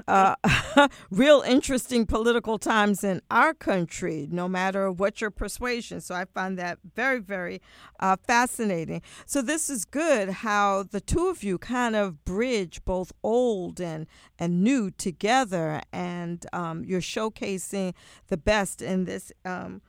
uh, 0.09 0.35
real 1.11 1.42
interesting 1.42 2.07
political 2.07 2.59
times 2.59 3.04
in 3.04 3.21
our 3.30 3.54
country, 3.54 4.28
no 4.30 4.49
matter 4.49 4.90
what 4.90 5.21
your 5.21 5.30
persuasion. 5.30 6.00
So 6.00 6.14
I 6.14 6.25
find 6.25 6.59
that 6.59 6.78
very, 6.95 7.21
very 7.21 7.61
uh, 7.99 8.16
fascinating. 8.26 9.02
So 9.26 9.42
this 9.42 9.71
is 9.71 9.85
good 9.85 10.28
how 10.30 10.85
the 10.85 11.00
two 11.00 11.28
of 11.28 11.42
you 11.42 11.59
kind 11.59 11.97
of 11.97 12.25
bridge 12.25 12.85
both 12.85 13.12
old 13.23 13.80
and, 13.80 14.07
and 14.38 14.62
new 14.62 14.90
together, 14.90 15.80
and 15.92 16.45
um, 16.52 16.85
you're 16.85 17.00
showcasing 17.00 17.95
the 18.28 18.37
best 18.37 18.83
in 18.83 19.04
this 19.04 19.33
um, 19.45 19.83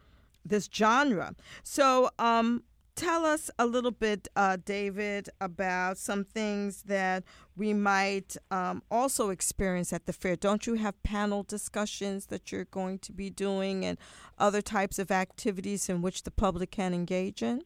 this 0.43 0.69
genre. 0.73 1.35
So 1.63 2.09
um, 2.17 2.63
tell 2.95 3.25
us 3.25 3.49
a 3.57 3.65
little 3.65 3.91
bit, 3.91 4.27
uh, 4.35 4.57
David, 4.63 5.29
about 5.39 5.97
some 5.97 6.23
things 6.23 6.83
that 6.83 7.23
we 7.55 7.73
might 7.73 8.37
um, 8.49 8.83
also 8.91 9.29
experience 9.29 9.93
at 9.93 10.05
the 10.05 10.13
fair. 10.13 10.35
Don't 10.35 10.67
you 10.67 10.75
have 10.75 11.01
panel 11.03 11.43
discussions 11.43 12.27
that 12.27 12.51
you're 12.51 12.65
going 12.65 12.99
to 12.99 13.11
be 13.11 13.29
doing 13.29 13.85
and 13.85 13.97
other 14.37 14.61
types 14.61 14.99
of 14.99 15.11
activities 15.11 15.89
in 15.89 16.01
which 16.01 16.23
the 16.23 16.31
public 16.31 16.71
can 16.71 16.93
engage 16.93 17.41
in? 17.41 17.63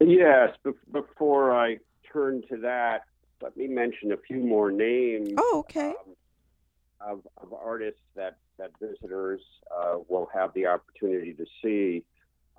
Yes, 0.00 0.50
be- 0.64 0.72
before 0.90 1.56
I 1.56 1.78
turn 2.12 2.42
to 2.50 2.56
that, 2.58 3.02
let 3.42 3.56
me 3.56 3.66
mention 3.68 4.12
a 4.12 4.16
few 4.16 4.38
more 4.38 4.70
names 4.70 5.32
Oh, 5.38 5.60
okay. 5.60 5.88
um, 5.88 6.14
of, 7.00 7.26
of 7.42 7.52
artists 7.52 8.00
that, 8.16 8.38
that 8.58 8.70
visitors 8.80 9.40
uh, 9.74 9.96
will 10.08 10.28
have 10.34 10.52
the 10.54 10.66
opportunity 10.66 11.32
to 11.34 11.46
see. 11.62 12.04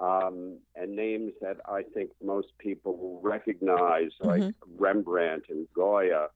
Um, 0.02 0.58
and 0.76 0.96
names 0.96 1.34
that 1.42 1.58
I 1.70 1.84
think 1.84 2.10
most 2.24 2.48
people 2.58 2.98
will 2.98 3.22
recognize, 3.22 4.10
like 4.20 4.52
Rembrandt 4.80 5.44
and 5.50 5.68
Goya, 5.76 6.30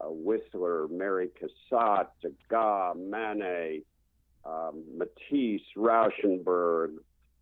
uh, 0.00 0.06
Whistler, 0.08 0.88
Mary 0.88 1.30
Cassatt, 1.40 2.08
Degas, 2.20 2.96
Manet, 2.96 3.82
um, 4.44 4.82
Matisse, 4.96 5.62
Rauschenberg, 5.76 6.96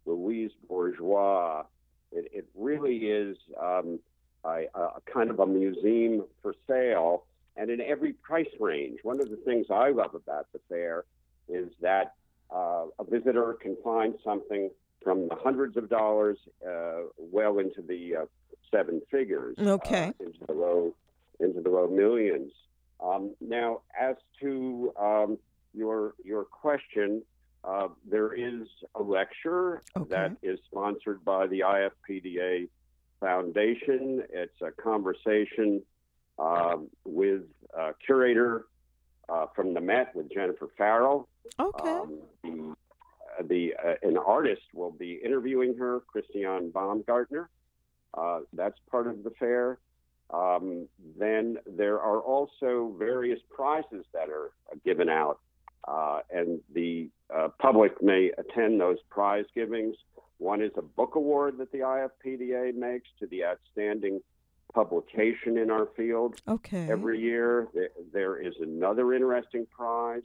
Louise 0.04 0.50
Bourgeois. 0.68 1.64
It, 2.12 2.30
it 2.30 2.48
really 2.54 2.96
is 2.96 3.38
um, 3.58 4.00
a, 4.44 4.64
a 4.74 5.00
kind 5.10 5.30
of 5.30 5.40
a 5.40 5.46
museum 5.46 6.24
for 6.42 6.54
sale 6.68 7.24
and 7.56 7.70
in 7.70 7.80
every 7.80 8.12
price 8.12 8.50
range. 8.58 8.98
One 9.02 9.18
of 9.20 9.30
the 9.30 9.36
things 9.36 9.66
I 9.70 9.90
love 9.90 10.14
about 10.14 10.46
the 10.52 10.60
fair 10.68 11.04
is 11.48 11.70
that 11.80 12.14
uh, 12.54 12.84
a 12.98 13.04
visitor 13.08 13.56
can 13.60 13.76
find 13.82 14.14
something 14.22 14.70
from 15.02 15.28
the 15.28 15.34
hundreds 15.36 15.76
of 15.76 15.88
dollars 15.88 16.38
uh, 16.66 17.02
well 17.18 17.58
into 17.58 17.82
the 17.82 18.16
uh, 18.16 18.24
seven 18.70 19.00
figures, 19.10 19.56
Okay. 19.58 20.12
uh, 20.20 20.24
into 20.24 20.38
the 20.46 20.52
low 20.52 20.94
into 21.40 21.60
the 21.60 21.70
low 21.70 21.88
millions. 21.88 22.52
Um, 23.02 23.34
now, 23.40 23.80
as 23.98 24.16
to 24.40 24.92
um, 25.00 25.38
your 25.74 26.14
your 26.24 26.44
question, 26.44 27.22
uh, 27.64 27.88
there 28.08 28.32
is 28.34 28.66
a 28.94 29.02
lecture 29.02 29.82
Okay. 29.96 30.08
that 30.10 30.36
is 30.42 30.58
sponsored 30.70 31.24
by 31.24 31.46
the 31.46 31.60
IFPDA 31.60 32.68
Foundation. 33.20 34.22
It's 34.30 34.60
a 34.62 34.70
conversation 34.70 35.82
um, 36.38 36.88
with 37.04 37.42
a 37.76 37.92
curator 38.04 38.66
uh, 39.28 39.46
from 39.54 39.74
the 39.74 39.80
Met 39.80 40.14
with 40.14 40.30
Jennifer 40.32 40.68
Farrell. 40.76 41.28
Okay. 41.58 41.88
Um, 41.90 42.18
the 42.42 42.69
uh, 42.69 42.69
the 43.42 43.74
uh, 43.82 43.94
an 44.02 44.16
artist 44.16 44.62
will 44.74 44.90
be 44.90 45.20
interviewing 45.24 45.76
her, 45.78 46.00
Christiane 46.06 46.70
Baumgartner. 46.70 47.48
Uh, 48.12 48.40
that's 48.52 48.78
part 48.90 49.06
of 49.06 49.22
the 49.22 49.30
fair. 49.38 49.78
Um, 50.32 50.88
then 51.18 51.58
there 51.66 52.00
are 52.00 52.20
also 52.20 52.94
various 52.98 53.40
prizes 53.50 54.04
that 54.12 54.28
are 54.28 54.52
given 54.84 55.08
out, 55.08 55.40
uh, 55.88 56.20
and 56.30 56.60
the 56.72 57.08
uh, 57.34 57.48
public 57.58 58.02
may 58.02 58.30
attend 58.38 58.80
those 58.80 58.98
prize 59.10 59.44
givings. 59.54 59.96
One 60.38 60.62
is 60.62 60.70
a 60.76 60.82
book 60.82 61.16
award 61.16 61.58
that 61.58 61.72
the 61.72 61.78
IFPDA 61.78 62.74
makes 62.74 63.08
to 63.18 63.26
the 63.26 63.44
outstanding 63.44 64.20
publication 64.72 65.58
in 65.58 65.70
our 65.70 65.88
field 65.96 66.40
okay. 66.48 66.88
every 66.90 67.20
year. 67.20 67.68
There, 67.74 67.90
there 68.12 68.36
is 68.40 68.54
another 68.60 69.12
interesting 69.12 69.66
prize, 69.66 70.22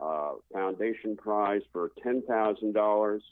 uh, 0.00 0.32
foundation 0.52 1.16
prize 1.16 1.62
for 1.72 1.92
ten 2.02 2.22
thousand 2.22 2.72
dollars 2.72 3.22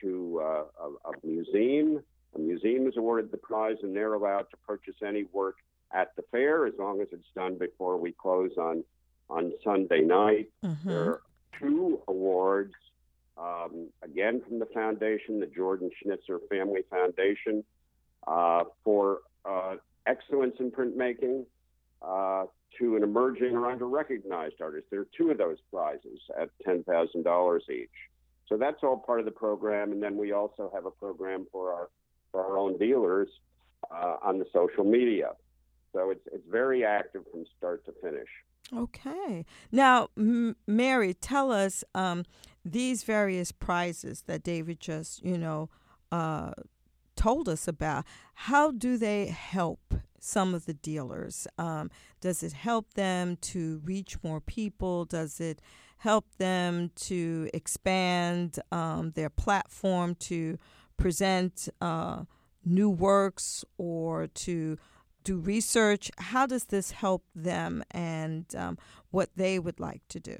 to 0.00 0.40
uh, 0.42 0.64
a, 0.80 1.10
a 1.10 1.12
museum. 1.22 2.02
A 2.34 2.38
museum 2.38 2.86
is 2.86 2.96
awarded 2.96 3.30
the 3.30 3.36
prize, 3.36 3.76
and 3.82 3.94
they're 3.94 4.14
allowed 4.14 4.46
to 4.50 4.56
purchase 4.66 4.96
any 5.06 5.24
work 5.32 5.56
at 5.92 6.16
the 6.16 6.22
fair 6.30 6.66
as 6.66 6.72
long 6.78 7.00
as 7.02 7.08
it's 7.12 7.28
done 7.34 7.58
before 7.58 7.98
we 7.98 8.12
close 8.12 8.52
on 8.58 8.84
on 9.28 9.52
Sunday 9.62 10.00
night. 10.00 10.50
Mm-hmm. 10.64 10.88
There 10.88 11.02
are 11.02 11.22
two 11.58 12.00
awards, 12.08 12.74
um, 13.38 13.88
again 14.02 14.42
from 14.46 14.58
the 14.58 14.66
foundation, 14.66 15.40
the 15.40 15.46
Jordan 15.46 15.90
Schnitzer 16.02 16.40
Family 16.50 16.82
Foundation, 16.90 17.64
uh, 18.26 18.64
for 18.84 19.20
uh, 19.44 19.76
excellence 20.06 20.56
in 20.58 20.70
printmaking 20.70 21.44
uh, 22.00 22.46
to 22.78 22.96
an 22.96 23.02
emerging 23.02 23.56
or 23.56 23.70
under-recognized 23.70 24.60
artist. 24.60 24.86
There 24.90 25.00
are 25.00 25.08
two 25.16 25.30
of 25.30 25.38
those 25.38 25.58
prizes 25.72 26.18
at 26.40 26.48
ten 26.64 26.84
thousand 26.84 27.24
dollars 27.24 27.64
each. 27.70 27.90
So 28.48 28.56
that's 28.56 28.82
all 28.82 28.98
part 28.98 29.20
of 29.20 29.24
the 29.24 29.32
program, 29.32 29.92
and 29.92 30.02
then 30.02 30.16
we 30.16 30.32
also 30.32 30.70
have 30.74 30.84
a 30.86 30.90
program 30.90 31.46
for 31.50 31.72
our 31.72 31.88
for 32.30 32.44
our 32.44 32.56
own 32.58 32.78
dealers 32.78 33.28
uh, 33.90 34.16
on 34.22 34.38
the 34.38 34.46
social 34.52 34.84
media. 34.84 35.32
So 35.92 36.10
it's 36.10 36.26
it's 36.32 36.46
very 36.50 36.84
active 36.84 37.22
from 37.30 37.44
start 37.56 37.84
to 37.86 37.92
finish. 38.02 38.28
Okay. 38.74 39.44
Now, 39.70 40.08
M- 40.16 40.56
Mary, 40.66 41.14
tell 41.14 41.50
us 41.50 41.84
um, 41.94 42.24
these 42.64 43.02
various 43.02 43.52
prizes 43.52 44.22
that 44.26 44.42
David 44.42 44.80
just, 44.80 45.22
you 45.24 45.36
know, 45.36 45.68
uh, 46.10 46.52
told 47.16 47.48
us 47.48 47.68
about. 47.68 48.04
How 48.34 48.70
do 48.70 48.96
they 48.96 49.26
help 49.26 49.94
some 50.22 50.54
of 50.54 50.66
the 50.66 50.74
dealers? 50.74 51.46
Um, 51.58 51.90
does 52.20 52.42
it 52.42 52.52
help 52.52 52.94
them 52.94 53.36
to 53.42 53.80
reach 53.84 54.22
more 54.22 54.40
people? 54.40 55.04
Does 55.04 55.40
it 55.40 55.60
help 55.98 56.26
them 56.38 56.90
to 56.96 57.48
expand 57.54 58.58
um, 58.72 59.12
their 59.12 59.30
platform 59.30 60.16
to 60.16 60.58
present 60.96 61.68
uh, 61.80 62.24
new 62.64 62.90
works 62.90 63.64
or 63.78 64.26
to 64.26 64.76
do 65.24 65.38
research. 65.38 66.10
How 66.18 66.46
does 66.46 66.64
this 66.64 66.90
help 66.90 67.24
them 67.34 67.84
and 67.90 68.44
um, 68.56 68.78
what 69.10 69.30
they 69.36 69.58
would 69.58 69.78
like 69.78 70.02
to 70.08 70.20
do? 70.20 70.38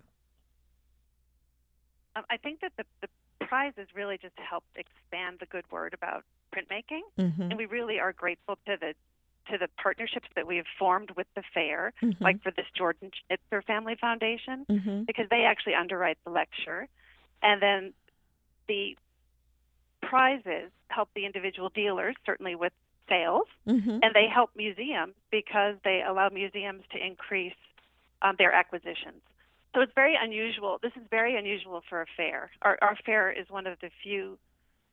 Um, 2.17 2.25
I 2.29 2.37
think 2.37 2.61
that 2.61 2.73
the, 2.77 2.85
the 3.01 3.47
prizes 3.47 3.87
really 3.95 4.19
just 4.21 4.35
help 4.37 4.65
expand 4.75 5.39
the 5.41 5.47
good 5.47 5.65
word 5.71 5.95
about 5.95 6.25
printmaking, 6.55 7.03
mm-hmm. 7.19 7.43
and 7.43 7.57
we 7.57 7.67
really 7.67 7.99
are 7.99 8.13
grateful 8.13 8.59
to 8.67 8.77
the 8.79 8.95
to 9.51 9.59
the 9.59 9.69
partnerships 9.83 10.29
that 10.37 10.47
we 10.47 10.57
have 10.57 10.67
formed 10.79 11.11
with 11.17 11.27
the 11.35 11.43
fair, 11.55 11.93
mm-hmm. 12.03 12.23
like 12.23 12.43
for 12.43 12.51
this 12.51 12.67
Jordan 12.77 13.11
Schnitzer 13.27 13.63
Family 13.63 13.97
Foundation, 14.01 14.67
mm-hmm. 14.69 15.03
because 15.05 15.27
they 15.31 15.45
actually 15.45 15.75
underwrite 15.75 16.19
the 16.25 16.31
lecture, 16.31 16.89
and 17.43 17.61
then 17.61 17.93
the 18.69 18.97
prizes 20.01 20.71
help 20.89 21.09
the 21.15 21.27
individual 21.27 21.71
dealers 21.71 22.15
certainly 22.25 22.55
with 22.55 22.73
sales, 23.09 23.47
mm-hmm. 23.67 23.99
and 24.03 24.15
they 24.15 24.27
help 24.33 24.51
museums 24.57 25.15
because 25.31 25.77
they 25.85 26.03
allow 26.07 26.29
museums 26.29 26.83
to 26.93 27.05
increase 27.05 27.55
um, 28.23 28.35
their 28.39 28.53
acquisitions. 28.53 29.21
So 29.75 29.81
it's 29.81 29.93
very 29.95 30.17
unusual. 30.21 30.79
This 30.83 30.93
is 30.97 31.03
very 31.11 31.37
unusual 31.37 31.83
for 31.89 32.03
a 32.03 32.07
fair. 32.17 32.51
Our, 32.61 32.79
our 32.83 32.97
fair 33.07 33.33
is 33.33 33.47
one 33.49 33.67
of 33.67 33.79
the 33.81 33.91
few 34.03 34.39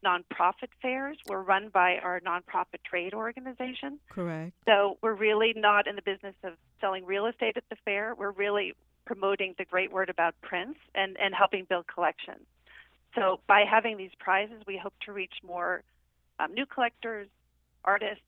nonprofit 0.05 0.69
fairs. 0.81 1.17
We're 1.27 1.41
run 1.41 1.69
by 1.69 1.97
our 1.97 2.19
nonprofit 2.21 2.83
trade 2.83 3.13
organization. 3.13 3.99
Correct. 4.09 4.53
So 4.65 4.97
we're 5.01 5.13
really 5.13 5.53
not 5.55 5.87
in 5.87 5.95
the 5.95 6.01
business 6.01 6.35
of 6.43 6.53
selling 6.79 7.05
real 7.05 7.25
estate 7.25 7.57
at 7.57 7.63
the 7.69 7.75
fair. 7.85 8.15
We're 8.15 8.31
really 8.31 8.73
promoting 9.05 9.55
the 9.57 9.65
great 9.65 9.91
word 9.91 10.09
about 10.09 10.35
prints 10.41 10.79
and, 10.95 11.17
and 11.19 11.33
helping 11.33 11.65
build 11.65 11.87
collections. 11.87 12.45
So 13.15 13.39
by 13.47 13.63
having 13.69 13.97
these 13.97 14.11
prizes, 14.19 14.61
we 14.67 14.77
hope 14.77 14.93
to 15.05 15.11
reach 15.11 15.33
more 15.45 15.83
um, 16.39 16.53
new 16.53 16.65
collectors, 16.65 17.27
artists, 17.83 18.23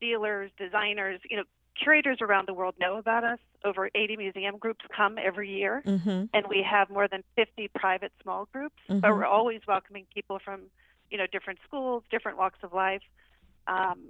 dealers, 0.00 0.50
designers. 0.58 1.20
You 1.28 1.38
know, 1.38 1.44
curators 1.80 2.18
around 2.20 2.48
the 2.48 2.54
world 2.54 2.74
know 2.80 2.96
about 2.96 3.24
us. 3.24 3.38
Over 3.64 3.90
80 3.94 4.16
museum 4.16 4.58
groups 4.58 4.84
come 4.94 5.18
every 5.18 5.48
year, 5.48 5.82
mm-hmm. 5.86 6.24
and 6.34 6.46
we 6.48 6.66
have 6.68 6.90
more 6.90 7.06
than 7.06 7.22
50 7.36 7.68
private 7.74 8.12
small 8.22 8.48
groups. 8.52 8.74
Mm-hmm. 8.88 9.00
But 9.00 9.10
we're 9.10 9.24
always 9.24 9.60
welcoming 9.68 10.06
people 10.12 10.40
from, 10.44 10.62
you 11.10 11.18
know, 11.18 11.26
different 11.30 11.60
schools, 11.66 12.02
different 12.10 12.38
walks 12.38 12.58
of 12.62 12.72
life. 12.72 13.02
Um, 13.68 14.00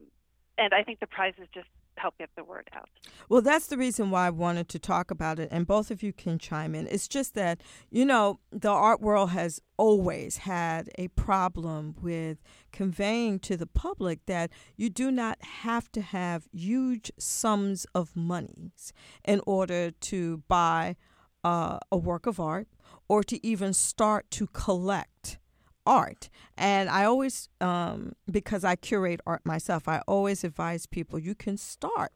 and 0.56 0.72
I 0.72 0.82
think 0.82 1.00
the 1.00 1.06
prize 1.06 1.34
is 1.38 1.48
just 1.52 1.68
help 1.96 2.18
get 2.18 2.30
the 2.36 2.44
word 2.44 2.68
out. 2.74 2.88
Well, 3.28 3.42
that's 3.42 3.66
the 3.66 3.76
reason 3.76 4.10
why 4.10 4.26
I 4.26 4.30
wanted 4.30 4.68
to 4.70 4.78
talk 4.78 5.10
about 5.10 5.38
it, 5.38 5.48
and 5.52 5.66
both 5.66 5.90
of 5.90 6.02
you 6.02 6.12
can 6.12 6.38
chime 6.38 6.74
in. 6.74 6.86
It's 6.86 7.08
just 7.08 7.34
that, 7.34 7.60
you 7.90 8.04
know, 8.04 8.40
the 8.50 8.70
art 8.70 9.00
world 9.00 9.30
has 9.30 9.60
always 9.76 10.38
had 10.38 10.90
a 10.98 11.08
problem 11.08 11.94
with 12.00 12.42
conveying 12.72 13.38
to 13.40 13.56
the 13.56 13.66
public 13.66 14.26
that 14.26 14.50
you 14.76 14.88
do 14.88 15.10
not 15.10 15.42
have 15.42 15.90
to 15.92 16.00
have 16.00 16.48
huge 16.52 17.10
sums 17.18 17.86
of 17.94 18.16
monies 18.16 18.92
in 19.24 19.40
order 19.46 19.90
to 19.90 20.42
buy 20.48 20.96
uh, 21.44 21.78
a 21.90 21.96
work 21.96 22.26
of 22.26 22.38
art 22.38 22.68
or 23.08 23.22
to 23.24 23.44
even 23.46 23.72
start 23.72 24.30
to 24.30 24.46
collect 24.48 25.38
art. 25.86 26.28
And 26.56 26.88
I 26.88 27.04
always, 27.04 27.48
um, 27.60 28.12
because 28.30 28.64
I 28.64 28.76
curate 28.76 29.20
art 29.26 29.44
myself, 29.44 29.88
I 29.88 30.02
always 30.06 30.44
advise 30.44 30.86
people 30.86 31.18
you 31.18 31.34
can 31.34 31.56
start, 31.56 32.12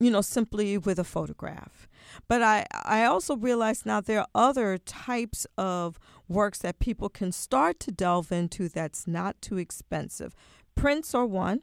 you 0.00 0.10
know, 0.10 0.20
simply 0.20 0.78
with 0.78 0.98
a 0.98 1.04
photograph. 1.04 1.88
But 2.28 2.42
I, 2.42 2.66
I 2.84 3.04
also 3.04 3.36
realize 3.36 3.86
now 3.86 4.00
there 4.00 4.20
are 4.20 4.26
other 4.34 4.78
types 4.78 5.46
of 5.56 5.98
works 6.28 6.58
that 6.58 6.78
people 6.78 7.08
can 7.08 7.32
start 7.32 7.78
to 7.80 7.92
delve 7.92 8.32
into 8.32 8.68
that's 8.68 9.06
not 9.06 9.40
too 9.40 9.58
expensive. 9.58 10.34
Prints 10.74 11.14
are 11.14 11.26
one. 11.26 11.60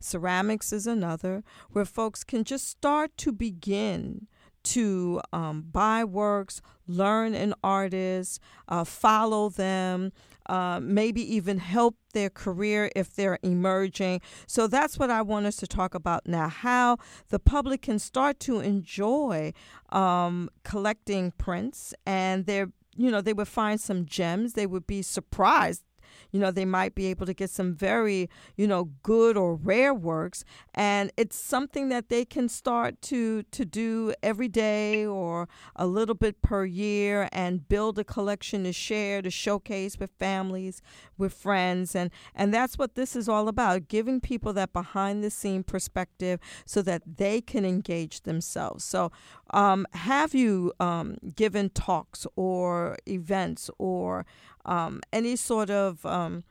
Ceramics 0.00 0.72
is 0.72 0.86
another, 0.86 1.42
where 1.70 1.84
folks 1.84 2.24
can 2.24 2.44
just 2.44 2.68
start 2.68 3.16
to 3.16 3.32
begin 3.32 4.26
to 4.64 5.20
um, 5.32 5.64
buy 5.70 6.04
works, 6.04 6.60
learn 6.86 7.34
an 7.34 7.54
artist, 7.62 8.40
uh, 8.68 8.84
follow 8.84 9.48
them, 9.48 10.12
uh, 10.46 10.80
maybe 10.82 11.22
even 11.34 11.58
help 11.58 11.96
their 12.12 12.30
career 12.30 12.90
if 12.94 13.14
they're 13.14 13.38
emerging. 13.42 14.20
So 14.46 14.66
that's 14.66 14.98
what 14.98 15.10
I 15.10 15.22
want 15.22 15.46
us 15.46 15.56
to 15.56 15.66
talk 15.66 15.94
about 15.94 16.26
now 16.26 16.48
how 16.48 16.98
the 17.28 17.38
public 17.38 17.82
can 17.82 17.98
start 17.98 18.40
to 18.40 18.60
enjoy 18.60 19.52
um, 19.90 20.50
collecting 20.62 21.32
prints 21.32 21.94
and 22.06 22.46
they're 22.46 22.70
you 22.96 23.10
know 23.10 23.20
they 23.20 23.32
would 23.32 23.48
find 23.48 23.80
some 23.80 24.06
gems 24.06 24.52
they 24.52 24.66
would 24.66 24.86
be 24.86 25.02
surprised 25.02 25.82
you 26.30 26.40
know 26.40 26.50
they 26.50 26.64
might 26.64 26.94
be 26.94 27.06
able 27.06 27.26
to 27.26 27.34
get 27.34 27.50
some 27.50 27.74
very 27.74 28.28
you 28.56 28.66
know 28.66 28.90
good 29.02 29.36
or 29.36 29.54
rare 29.54 29.94
works 29.94 30.44
and 30.74 31.10
it's 31.16 31.36
something 31.36 31.88
that 31.88 32.08
they 32.08 32.24
can 32.24 32.48
start 32.48 33.00
to 33.02 33.42
to 33.44 33.64
do 33.64 34.12
every 34.22 34.48
day 34.48 35.04
or 35.04 35.48
a 35.76 35.86
little 35.86 36.14
bit 36.14 36.40
per 36.42 36.64
year 36.64 37.28
and 37.32 37.68
build 37.68 37.98
a 37.98 38.04
collection 38.04 38.64
to 38.64 38.72
share 38.72 39.22
to 39.22 39.30
showcase 39.30 39.98
with 39.98 40.10
families 40.18 40.82
with 41.16 41.32
friends 41.32 41.94
and 41.94 42.10
and 42.34 42.52
that's 42.52 42.76
what 42.78 42.94
this 42.94 43.16
is 43.16 43.28
all 43.28 43.48
about 43.48 43.88
giving 43.88 44.20
people 44.20 44.52
that 44.52 44.72
behind 44.72 45.22
the 45.22 45.30
scene 45.30 45.62
perspective 45.62 46.40
so 46.64 46.82
that 46.82 47.02
they 47.16 47.40
can 47.40 47.64
engage 47.64 48.22
themselves. 48.22 48.84
So 48.84 49.12
um, 49.50 49.86
have 49.92 50.34
you 50.34 50.72
um, 50.80 51.16
given 51.34 51.70
talks 51.70 52.26
or 52.36 52.96
events 53.06 53.70
or 53.78 54.26
um, 54.64 55.00
any 55.12 55.36
sort 55.36 55.70
of 55.70 56.04
um, 56.06 56.44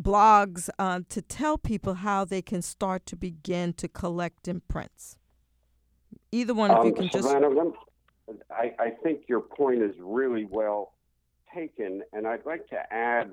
blogs 0.00 0.68
uh, 0.78 1.00
to 1.08 1.22
tell 1.22 1.58
people 1.58 1.94
how 1.94 2.24
they 2.24 2.42
can 2.42 2.62
start 2.62 3.06
to 3.06 3.16
begin 3.16 3.72
to 3.74 3.88
collect 3.88 4.48
imprints. 4.48 5.16
Either 6.30 6.54
one 6.54 6.70
of 6.70 6.84
you 6.84 6.92
can 6.92 7.10
Savannah, 7.10 7.48
just. 7.48 7.76
I, 8.50 8.74
I 8.78 8.90
think 9.02 9.22
your 9.26 9.40
point 9.40 9.82
is 9.82 9.94
really 9.98 10.44
well 10.44 10.92
taken, 11.54 12.02
and 12.12 12.26
I'd 12.26 12.44
like 12.44 12.68
to 12.68 12.92
add 12.92 13.32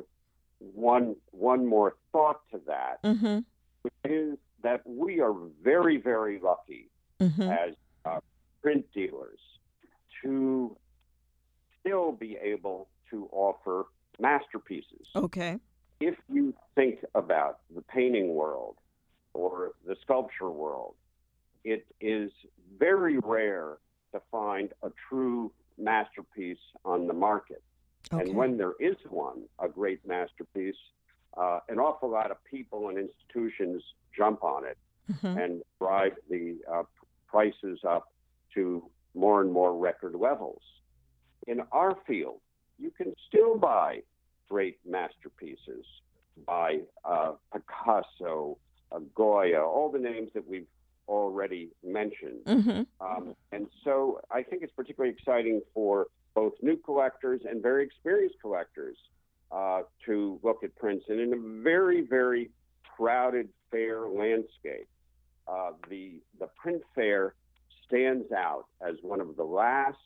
one 0.59 1.15
one 1.31 1.65
more 1.65 1.95
thought 2.11 2.39
to 2.51 2.61
that, 2.67 3.03
mm-hmm. 3.03 3.39
which 3.81 3.93
is 4.05 4.37
that 4.63 4.81
we 4.85 5.19
are 5.19 5.33
very, 5.61 5.97
very 5.97 6.39
lucky 6.39 6.89
mm-hmm. 7.19 7.41
as 7.41 7.75
uh, 8.05 8.19
print 8.61 8.85
dealers 8.93 9.39
to 10.23 10.75
still 11.79 12.13
be 12.13 12.37
able 12.41 12.87
to 13.11 13.29
offer 13.31 13.85
masterpieces. 14.19 15.07
Okay. 15.15 15.59
If 15.99 16.15
you 16.31 16.53
think 16.75 16.99
about 17.15 17.59
the 17.73 17.81
painting 17.81 18.35
world 18.35 18.75
or 19.33 19.71
the 19.85 19.95
sculpture 20.01 20.49
world, 20.49 20.95
it 21.63 21.85
is 21.99 22.31
very 22.77 23.17
rare 23.19 23.77
to 24.13 24.21
find 24.31 24.71
a 24.83 24.91
true 25.09 25.51
masterpiece 25.77 26.59
on 26.83 27.07
the 27.07 27.13
market. 27.13 27.63
Okay. 28.13 28.23
And 28.23 28.35
when 28.35 28.57
there 28.57 28.73
is 28.79 28.95
one, 29.09 29.43
a 29.59 29.67
great 29.67 30.05
masterpiece, 30.07 30.75
uh, 31.37 31.59
an 31.69 31.79
awful 31.79 32.09
lot 32.09 32.31
of 32.31 32.37
people 32.45 32.89
and 32.89 32.97
institutions 32.97 33.83
jump 34.15 34.43
on 34.43 34.65
it 34.65 34.77
Mhm. 35.11 35.43
and 35.43 35.63
drive 35.79 36.17
the 36.29 36.57
uh, 36.71 36.83
prices 37.27 37.83
up 37.83 38.11
to 38.53 38.89
more 39.13 39.41
and 39.41 39.51
more 39.51 39.75
record 39.77 40.15
levels. 40.15 40.61
In 41.47 41.61
our 41.71 41.95
field, 42.07 42.41
you 42.77 42.91
can 42.91 43.13
still 43.27 43.57
buy 43.57 44.01
great 44.49 44.77
masterpieces 44.87 45.85
by 46.45 46.79
uh, 47.03 47.33
Picasso, 47.53 48.57
uh, 48.91 48.99
Goya, 49.15 49.63
all 49.63 49.89
the 49.91 49.99
names 49.99 50.29
that 50.33 50.47
we've 50.47 50.67
already 51.07 51.69
mentioned. 51.83 52.43
Mm-hmm. 52.45 52.81
Um, 53.05 53.35
and 53.51 53.67
so 53.83 54.21
I 54.31 54.43
think 54.43 54.63
it's 54.63 54.73
particularly 54.73 55.15
exciting 55.17 55.61
for 55.73 56.07
both 56.33 56.53
new 56.61 56.77
collectors 56.77 57.41
and 57.49 57.61
very 57.61 57.85
experienced 57.85 58.35
collectors 58.41 58.97
uh, 59.51 59.83
to 60.05 60.39
look 60.43 60.63
at 60.63 60.75
prints. 60.75 61.05
And 61.07 61.19
in 61.19 61.33
a 61.33 61.63
very, 61.63 62.01
very 62.01 62.49
crowded 62.97 63.49
fair 63.71 64.07
landscape, 64.07 64.87
uh, 65.47 65.71
the, 65.89 66.19
the 66.39 66.47
print 66.61 66.81
fair 66.93 67.35
stands 67.87 68.31
out 68.31 68.65
as 68.85 68.95
one 69.01 69.21
of 69.21 69.35
the 69.35 69.43
last 69.43 69.97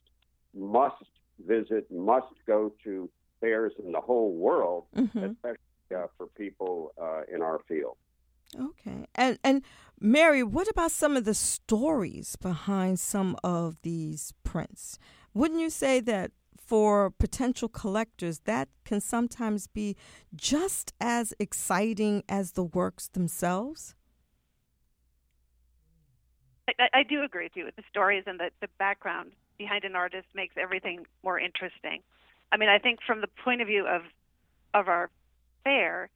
must 0.54 0.96
visit, 1.46 1.90
must 1.92 2.34
go 2.46 2.74
to 2.84 3.10
fairs 3.42 3.74
in 3.84 3.92
the 3.92 4.02
whole 4.02 4.34
world, 4.34 4.86
Mm-hmm. 4.96 5.18
especially 5.20 5.58
uh, 5.96 6.06
for 6.18 6.28
people 6.28 6.94
uh, 7.02 7.22
in 7.34 7.42
our 7.42 7.60
field. 7.68 7.98
Okay. 8.60 9.06
And 9.16 9.40
and 9.44 9.64
Mary, 10.00 10.44
what 10.44 10.68
about 10.68 10.92
some 10.92 11.16
of 11.16 11.24
the 11.26 11.34
stories 11.34 12.36
behind 12.36 13.00
some 13.00 13.36
of 13.44 13.78
these 13.82 14.34
prints? 14.44 15.00
Wouldn't 15.34 15.60
you 15.60 15.70
say 15.70 16.00
that 16.02 16.32
for 16.58 17.10
potential 17.10 17.70
collectors 17.70 18.40
that 18.46 18.70
can 18.86 19.02
sometimes 19.02 19.68
be 19.68 19.96
just 20.36 20.94
as 21.00 21.34
exciting 21.40 22.24
as 22.30 22.52
the 22.54 22.64
works 22.64 23.08
themselves? 23.08 23.96
I, 26.68 27.00
I 27.00 27.04
do 27.04 27.24
agree 27.24 27.46
with 27.46 27.56
you. 27.56 27.66
With 27.66 27.76
the 27.76 27.84
stories 27.90 28.24
and 28.28 28.40
the, 28.40 28.50
the 28.62 28.68
background 28.78 29.32
behind 29.60 29.84
an 29.84 29.96
artist 29.96 30.26
makes 30.34 30.56
everything 30.58 31.06
more 31.24 31.38
interesting. 31.38 32.02
I 32.52 32.58
mean, 32.58 32.70
I 32.70 32.80
think 32.80 33.00
from 33.06 33.22
the 33.22 33.28
point 33.28 33.62
of 33.62 33.68
view 33.68 33.86
of 33.86 34.02
of 34.74 34.88
our 34.88 35.10
fair, 35.64 36.10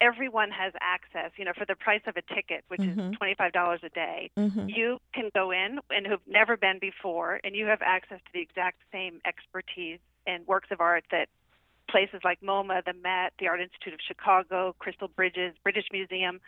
everyone 0.00 0.50
has 0.50 0.72
access. 0.80 1.30
You 1.38 1.46
know, 1.46 1.52
for 1.56 1.64
the 1.64 1.76
price 1.76 2.02
of 2.06 2.16
a 2.18 2.22
ticket, 2.34 2.64
which 2.68 2.80
Mhm. 2.82 3.12
is 3.12 3.16
twenty 3.16 3.34
five 3.34 3.52
dollars 3.52 3.80
a 3.82 3.88
day, 3.90 4.30
Mm-hmm. 4.36 4.68
you 4.68 5.00
can 5.14 5.30
go 5.34 5.50
in 5.50 5.78
and 5.90 6.06
who've 6.06 6.26
never 6.26 6.56
been 6.58 6.78
before, 6.78 7.40
and 7.44 7.56
you 7.56 7.66
have 7.66 7.80
access 7.80 8.20
to 8.26 8.32
the 8.34 8.40
exact 8.40 8.82
same 8.92 9.20
expertise 9.24 10.00
and 10.26 10.46
works 10.46 10.70
of 10.70 10.80
art 10.80 11.04
that 11.10 11.28
places 11.88 12.20
like 12.22 12.40
MoMA, 12.42 12.84
the 12.84 12.92
Met, 12.92 13.32
the 13.38 13.48
Art 13.48 13.62
Institute 13.62 13.94
of 13.94 14.00
Chicago, 14.02 14.74
Crystal 14.78 15.08
Bridges, 15.08 15.56
British 15.62 15.86
Museum, 15.90 16.38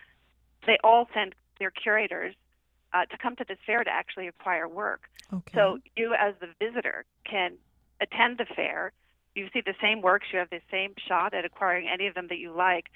they 0.67 0.77
all 0.85 1.09
send 1.15 1.35
their 1.59 1.71
curators 1.71 2.35
uh, 2.93 3.07
to 3.07 3.17
come 3.19 3.37
to 3.37 3.45
this 3.47 3.59
fair 3.67 3.85
to 3.85 3.91
actually 3.91 4.29
acquire 4.29 4.69
work. 4.69 5.09
Okay. 5.33 5.53
So 5.55 5.79
you, 5.97 6.15
as 6.15 6.35
the 6.41 6.49
visitor, 6.65 7.05
can 7.25 7.55
attend 8.01 8.39
the 8.39 8.47
fair. 8.57 8.93
You 9.35 9.49
see 9.53 9.61
the 9.61 9.75
same 9.81 10.01
works. 10.03 10.27
You 10.33 10.39
have 10.39 10.51
the 10.51 10.61
same 10.71 10.95
shot 11.07 11.35
at 11.35 11.45
acquiring 11.45 11.89
any 11.89 12.07
of 12.07 12.15
them 12.15 12.27
that 12.29 12.39
you 12.39 12.53
like. 12.53 12.87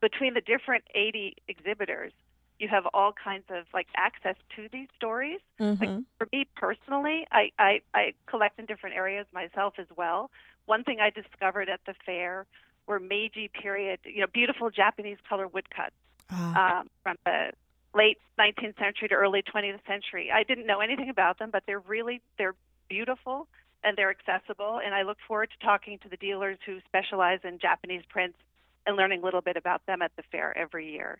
Between 0.00 0.34
the 0.34 0.40
different 0.40 0.84
80 0.94 1.36
exhibitors, 1.48 2.12
you 2.58 2.68
have 2.68 2.86
all 2.94 3.12
kinds 3.12 3.44
of 3.50 3.66
like 3.74 3.88
access 3.96 4.36
to 4.56 4.68
these 4.72 4.88
stories. 4.96 5.40
Like 5.80 5.90
Mhm. 5.90 6.04
for 6.18 6.28
me 6.32 6.46
personally, 6.56 7.26
I, 7.30 7.50
I, 7.58 7.82
I 7.94 8.14
collect 8.26 8.58
in 8.58 8.66
different 8.66 8.96
areas 8.96 9.26
myself 9.32 9.74
as 9.78 9.86
well. 9.96 10.30
One 10.66 10.84
thing 10.84 11.00
I 11.00 11.10
discovered 11.10 11.68
at 11.68 11.80
the 11.86 11.94
fair 12.06 12.46
were 12.86 13.00
Meiji 13.00 13.48
period, 13.48 14.00
you 14.04 14.20
know, 14.20 14.26
beautiful 14.32 14.70
Japanese 14.70 15.18
color 15.28 15.46
woodcuts 15.48 15.94
Ah, 16.30 16.80
um, 16.80 16.90
from 17.02 17.16
the 17.24 17.52
late 17.94 18.18
19th 18.38 18.78
century 18.78 19.08
to 19.08 19.14
early 19.14 19.42
20th 19.42 19.80
century. 19.86 20.30
I 20.32 20.42
didn't 20.42 20.66
know 20.66 20.80
anything 20.80 21.10
about 21.10 21.38
them, 21.38 21.50
but 21.50 21.64
they're 21.66 21.80
really 21.80 22.20
they're 22.38 22.54
beautiful 22.88 23.48
and 23.84 23.96
they're 23.96 24.10
accessible. 24.10 24.80
And 24.84 24.94
I 24.94 25.02
look 25.02 25.18
forward 25.26 25.50
to 25.50 25.66
talking 25.66 25.98
to 25.98 26.08
the 26.08 26.16
dealers 26.16 26.58
who 26.64 26.78
specialize 26.86 27.40
in 27.44 27.58
Japanese 27.58 28.02
prints 28.08 28.38
and 28.86 28.96
learning 28.96 29.20
a 29.22 29.24
little 29.24 29.40
bit 29.40 29.56
about 29.56 29.84
them 29.86 30.02
at 30.02 30.12
the 30.16 30.22
fair 30.30 30.56
every 30.56 30.90
year. 30.90 31.18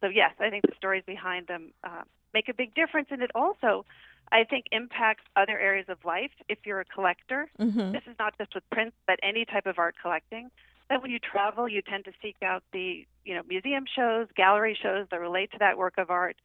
So 0.00 0.08
yes, 0.08 0.32
I 0.40 0.50
think 0.50 0.62
the 0.66 0.74
stories 0.76 1.02
behind 1.06 1.46
them 1.46 1.72
uh, 1.84 2.02
make 2.34 2.48
a 2.48 2.54
big 2.54 2.74
difference, 2.74 3.08
and 3.10 3.22
it 3.22 3.30
also, 3.34 3.84
I 4.30 4.44
think, 4.44 4.66
impacts 4.72 5.24
other 5.36 5.58
areas 5.58 5.86
of 5.88 5.98
life. 6.04 6.32
If 6.48 6.58
you're 6.64 6.80
a 6.80 6.84
collector, 6.84 7.48
mhm. 7.58 7.92
this 7.92 8.02
is 8.06 8.16
not 8.18 8.36
just 8.38 8.54
with 8.54 8.68
prints, 8.70 8.96
but 9.06 9.18
any 9.22 9.44
type 9.44 9.66
of 9.66 9.78
art 9.78 9.96
collecting. 10.00 10.50
That 10.88 11.02
when 11.02 11.10
you 11.10 11.18
travel, 11.18 11.68
you 11.68 11.82
tend 11.82 12.04
to 12.04 12.12
seek 12.22 12.36
out 12.44 12.62
the 12.72 13.06
you 13.24 13.34
know 13.34 13.42
museum 13.48 13.84
shows, 13.94 14.28
gallery 14.36 14.78
shows 14.80 15.06
that 15.10 15.20
relate 15.20 15.50
to 15.52 15.58
that 15.58 15.76
work 15.78 15.94
of 15.98 16.10
art. 16.10 16.36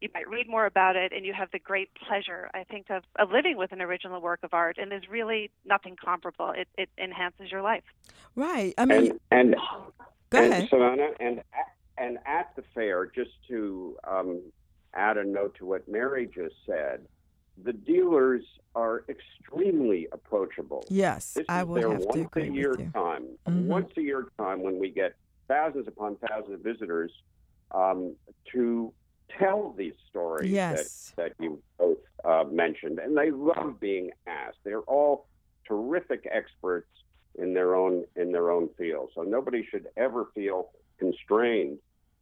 You 0.00 0.08
might 0.12 0.28
read 0.28 0.48
more 0.48 0.66
about 0.66 0.96
it, 0.96 1.12
and 1.12 1.24
you 1.24 1.32
have 1.32 1.50
the 1.52 1.60
great 1.60 1.90
pleasure, 1.94 2.50
I 2.54 2.64
think, 2.64 2.90
of, 2.90 3.04
of 3.20 3.30
living 3.30 3.56
with 3.56 3.70
an 3.70 3.80
original 3.80 4.20
work 4.20 4.40
of 4.42 4.52
art. 4.52 4.76
And 4.76 4.90
there's 4.90 5.08
really 5.08 5.52
nothing 5.64 5.94
comparable. 5.94 6.50
It, 6.50 6.66
it 6.76 6.88
enhances 6.98 7.52
your 7.52 7.62
life. 7.62 7.84
Right. 8.34 8.74
I 8.76 8.84
mean, 8.84 9.12
And, 9.30 9.54
and 9.54 9.56
go 10.30 10.42
and 10.42 10.52
ahead. 10.52 10.68
Savannah, 10.70 11.10
and 11.20 11.38
at, 11.38 11.44
and 11.98 12.18
at 12.26 12.50
the 12.56 12.64
fair, 12.74 13.06
just 13.06 13.30
to 13.46 13.96
um, 14.02 14.40
add 14.92 15.18
a 15.18 15.24
note 15.24 15.54
to 15.58 15.66
what 15.66 15.86
Mary 15.86 16.26
just 16.26 16.56
said, 16.66 17.06
the 17.64 17.72
dealers 17.72 18.42
are 18.74 19.04
extremely 19.08 20.08
approachable. 20.12 20.84
Yes, 20.88 21.34
This 21.34 21.46
I 21.48 21.64
their 21.64 21.90
have 21.90 22.00
to 22.00 22.06
once 22.06 22.16
agree 22.26 22.48
a 22.48 22.52
year 22.52 22.70
with 22.70 22.80
you. 22.80 22.90
time, 22.92 23.38
Mhm. 23.46 23.66
once 23.66 23.92
a 23.96 24.02
year 24.02 24.28
time 24.38 24.62
when 24.62 24.78
we 24.78 24.90
get 24.90 25.14
thousands 25.48 25.86
upon 25.88 26.16
thousands 26.16 26.54
of 26.54 26.60
visitors 26.60 27.12
um, 27.72 28.16
to 28.52 28.92
tell 29.38 29.72
these 29.72 29.94
stories 30.08 30.50
Yes. 30.50 31.12
that, 31.16 31.28
that 31.38 31.44
you 31.44 31.62
both 31.78 31.98
uh, 32.24 32.44
mentioned, 32.44 32.98
and 32.98 33.16
they 33.16 33.30
love 33.30 33.80
being 33.80 34.10
asked. 34.26 34.58
They're 34.64 34.80
all 34.82 35.26
terrific 35.66 36.26
experts 36.30 36.88
in 37.36 37.54
their 37.54 37.74
own 37.74 38.04
in 38.16 38.30
their 38.30 38.50
own 38.50 38.68
field, 38.76 39.10
so 39.14 39.22
nobody 39.22 39.64
should 39.64 39.88
ever 39.96 40.26
feel 40.34 40.70
constrained 40.98 41.78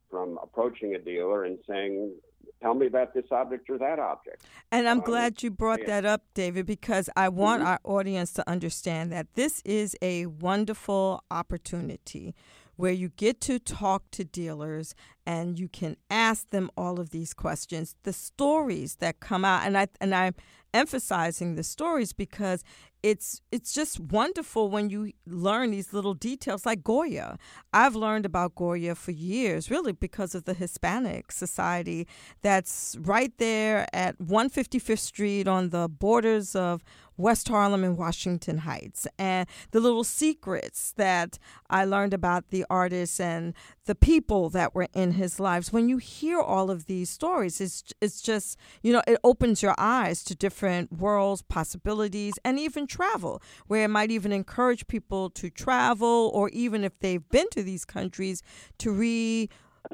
from 0.08 0.38
approaching 0.42 0.94
a 0.94 0.98
dealer 0.98 1.44
and 1.44 1.58
saying, 1.68 2.14
"Tell 2.62 2.74
me 2.74 2.86
about 2.86 3.14
this 3.14 3.24
object 3.30 3.68
or 3.70 3.78
that 3.78 3.98
object." 3.98 4.44
And 4.70 4.88
I'm 4.88 4.98
Um, 4.98 5.04
glad 5.04 5.42
you 5.42 5.50
brought 5.50 5.84
that 5.86 6.04
up, 6.04 6.22
David, 6.34 6.66
because 6.66 7.08
I 7.16 7.28
want 7.28 7.62
Mhm. 7.62 7.66
our 7.66 7.80
audience 7.84 8.32
to 8.34 8.48
understand 8.48 9.10
that 9.12 9.34
this 9.34 9.62
is 9.64 9.96
a 10.02 10.26
wonderful 10.26 11.22
opportunity 11.30 12.34
where 12.76 12.92
you 12.92 13.10
get 13.10 13.40
to 13.42 13.58
talk 13.58 14.10
to 14.10 14.24
dealers 14.24 14.94
and 15.26 15.58
you 15.58 15.68
can 15.68 15.96
ask 16.10 16.48
them 16.48 16.70
all 16.76 16.98
of 16.98 17.10
these 17.10 17.34
questions. 17.34 17.94
The 18.04 18.12
stories 18.12 18.96
that 18.96 19.20
come 19.20 19.44
out, 19.44 19.66
and 19.66 19.76
I 19.76 19.88
and 20.00 20.14
I'm 20.14 20.34
emphasizing 20.72 21.54
the 21.54 21.62
stories 21.62 22.12
because 22.12 22.64
it's 23.02 23.40
it's 23.50 23.72
just 23.72 23.98
wonderful 23.98 24.68
when 24.68 24.90
you 24.90 25.12
learn 25.26 25.70
these 25.70 25.92
little 25.92 26.14
details 26.14 26.66
like 26.66 26.84
Goya. 26.84 27.38
I've 27.72 27.96
learned 27.96 28.26
about 28.26 28.54
Goya 28.54 28.94
for 28.94 29.10
years, 29.10 29.70
really 29.70 29.92
because 29.92 30.34
of 30.34 30.44
the 30.44 30.54
Hispanic 30.54 31.32
Society 31.32 32.06
that's 32.42 32.96
right 33.00 33.32
there 33.38 33.86
at 33.92 34.18
155th 34.18 34.98
Street 34.98 35.48
on 35.48 35.70
the 35.70 35.88
borders 35.88 36.54
of 36.54 36.82
West 37.20 37.48
Harlem 37.48 37.84
and 37.84 37.96
Washington 37.96 38.58
Heights. 38.58 39.06
And 39.18 39.48
the 39.70 39.80
little 39.80 40.04
secrets 40.04 40.92
that 40.96 41.38
I 41.68 41.84
learned 41.84 42.14
about 42.14 42.48
the 42.48 42.64
artists 42.70 43.20
and 43.20 43.54
the 43.84 43.94
people 43.94 44.50
that 44.50 44.74
were 44.74 44.88
in 44.94 45.12
his 45.12 45.40
lives. 45.40 45.72
When 45.72 45.88
you 45.88 45.98
hear 45.98 46.40
all 46.40 46.70
of 46.70 46.86
these 46.86 47.10
stories, 47.10 47.60
it's 47.60 47.84
it's 48.00 48.20
just, 48.22 48.58
you 48.82 48.92
know, 48.92 49.02
it 49.06 49.18
opens 49.24 49.62
your 49.62 49.74
eyes 49.78 50.22
to 50.24 50.34
different 50.34 50.92
worlds, 50.92 51.42
possibilities, 51.42 52.34
and 52.44 52.58
even 52.58 52.86
travel, 52.86 53.42
where 53.66 53.84
it 53.84 53.88
might 53.88 54.10
even 54.10 54.32
encourage 54.32 54.86
people 54.86 55.30
to 55.30 55.50
travel 55.50 56.30
or 56.34 56.48
even 56.50 56.84
if 56.84 56.98
they've 57.00 57.28
been 57.30 57.48
to 57.50 57.62
these 57.62 57.84
countries 57.84 58.42
to 58.78 58.90
re 58.92 59.48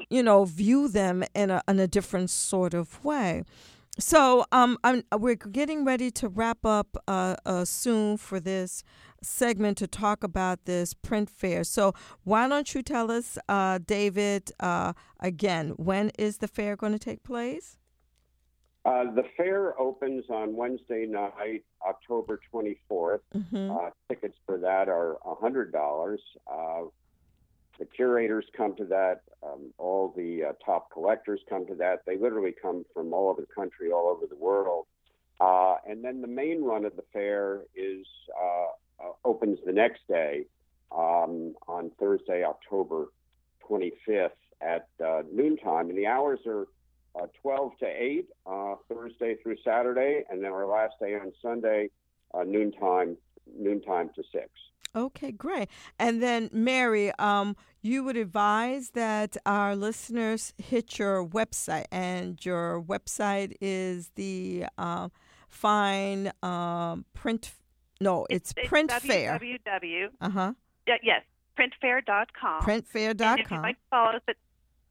you 0.09 0.21
know, 0.21 0.45
view 0.45 0.87
them 0.87 1.23
in 1.33 1.49
a 1.49 1.61
in 1.67 1.79
a 1.79 1.87
different 1.87 2.29
sort 2.29 2.73
of 2.73 3.03
way. 3.03 3.43
So, 3.99 4.45
um, 4.51 4.77
I'm, 4.83 5.03
we're 5.17 5.35
getting 5.35 5.83
ready 5.83 6.11
to 6.11 6.27
wrap 6.27 6.63
up 6.65 6.97
uh, 7.07 7.35
uh, 7.45 7.65
soon 7.65 8.17
for 8.17 8.39
this 8.39 8.83
segment 9.23 9.79
to 9.79 9.87
talk 9.87 10.23
about 10.23 10.65
this 10.65 10.93
print 10.93 11.31
fair. 11.31 11.63
So, 11.63 11.93
why 12.23 12.47
don't 12.47 12.75
you 12.75 12.83
tell 12.83 13.09
us, 13.09 13.39
uh, 13.49 13.79
David, 13.83 14.51
uh, 14.59 14.93
again, 15.19 15.69
when 15.77 16.11
is 16.19 16.37
the 16.37 16.47
fair 16.47 16.75
going 16.75 16.93
to 16.93 16.99
take 16.99 17.23
place? 17.23 17.77
Uh, 18.85 19.11
the 19.15 19.23
fair 19.35 19.77
opens 19.79 20.25
on 20.29 20.55
Wednesday 20.55 21.07
night, 21.07 21.65
October 21.85 22.39
24th. 22.53 23.19
Mm-hmm. 23.35 23.71
Uh, 23.71 23.89
tickets 24.07 24.37
for 24.45 24.59
that 24.59 24.87
are 24.87 25.17
$100. 25.25 26.17
The 27.79 27.85
curators 27.85 28.45
come 28.55 28.75
to 28.75 28.85
that. 28.85 29.21
Um, 29.43 29.73
all 29.77 30.13
the 30.15 30.45
uh, 30.45 30.53
top 30.65 30.91
collectors 30.91 31.41
come 31.47 31.65
to 31.67 31.75
that. 31.75 32.03
They 32.05 32.17
literally 32.17 32.53
come 32.59 32.85
from 32.93 33.13
all 33.13 33.29
over 33.29 33.41
the 33.41 33.53
country, 33.53 33.91
all 33.91 34.07
over 34.07 34.25
the 34.25 34.35
world. 34.35 34.87
Uh, 35.39 35.75
and 35.87 36.03
then 36.03 36.21
the 36.21 36.27
main 36.27 36.63
run 36.63 36.85
of 36.85 36.95
the 36.95 37.03
fair 37.13 37.61
is 37.75 38.05
uh, 38.39 39.03
uh, 39.03 39.11
opens 39.23 39.59
the 39.65 39.71
next 39.71 40.01
day 40.07 40.45
um, 40.91 41.53
on 41.67 41.91
Thursday, 41.99 42.43
October 42.43 43.11
25th 43.69 44.31
at 44.61 44.87
uh, 45.05 45.21
noontime, 45.31 45.89
and 45.89 45.97
the 45.97 46.07
hours 46.07 46.39
are 46.47 46.67
uh, 47.15 47.27
12 47.41 47.77
to 47.79 47.85
8 47.85 48.27
uh, 48.47 48.75
Thursday 48.89 49.35
through 49.43 49.57
Saturday, 49.63 50.23
and 50.31 50.43
then 50.43 50.51
our 50.51 50.65
last 50.65 50.95
day 50.99 51.13
on 51.13 51.31
Sunday, 51.41 51.89
noontime 52.45 53.17
noontime 53.55 54.09
to 54.15 54.23
6. 54.31 54.49
Okay, 54.97 55.31
great. 55.31 55.69
And 55.99 56.23
then, 56.23 56.49
Mary, 56.51 57.11
um, 57.19 57.55
you 57.83 58.03
would 58.03 58.17
advise 58.17 58.89
that 58.91 59.37
our 59.45 59.75
listeners 59.75 60.53
hit 60.57 60.97
your 60.97 61.23
website, 61.23 61.85
and 61.91 62.43
your 62.43 62.81
website 62.81 63.53
is 63.61 64.09
the 64.15 64.65
uh, 64.77 65.09
Fine 65.49 66.31
um, 66.41 67.05
Print. 67.13 67.51
No, 68.01 68.25
it's, 68.29 68.53
Print 68.65 68.91
Fair. 68.91 69.37
www. 69.37 70.07
Uh 70.19 70.29
huh. 70.29 70.53
Yeah, 70.87 70.95
yes, 71.03 71.21
printfair.com. 71.59 72.63
Printfair.com. 72.63 73.27
And 73.27 73.39
if 73.39 73.51
you'd 73.51 73.61
like 73.61 73.75
to 73.75 73.81
follow 73.91 74.15
us, 74.15 74.21
at, 74.27 74.35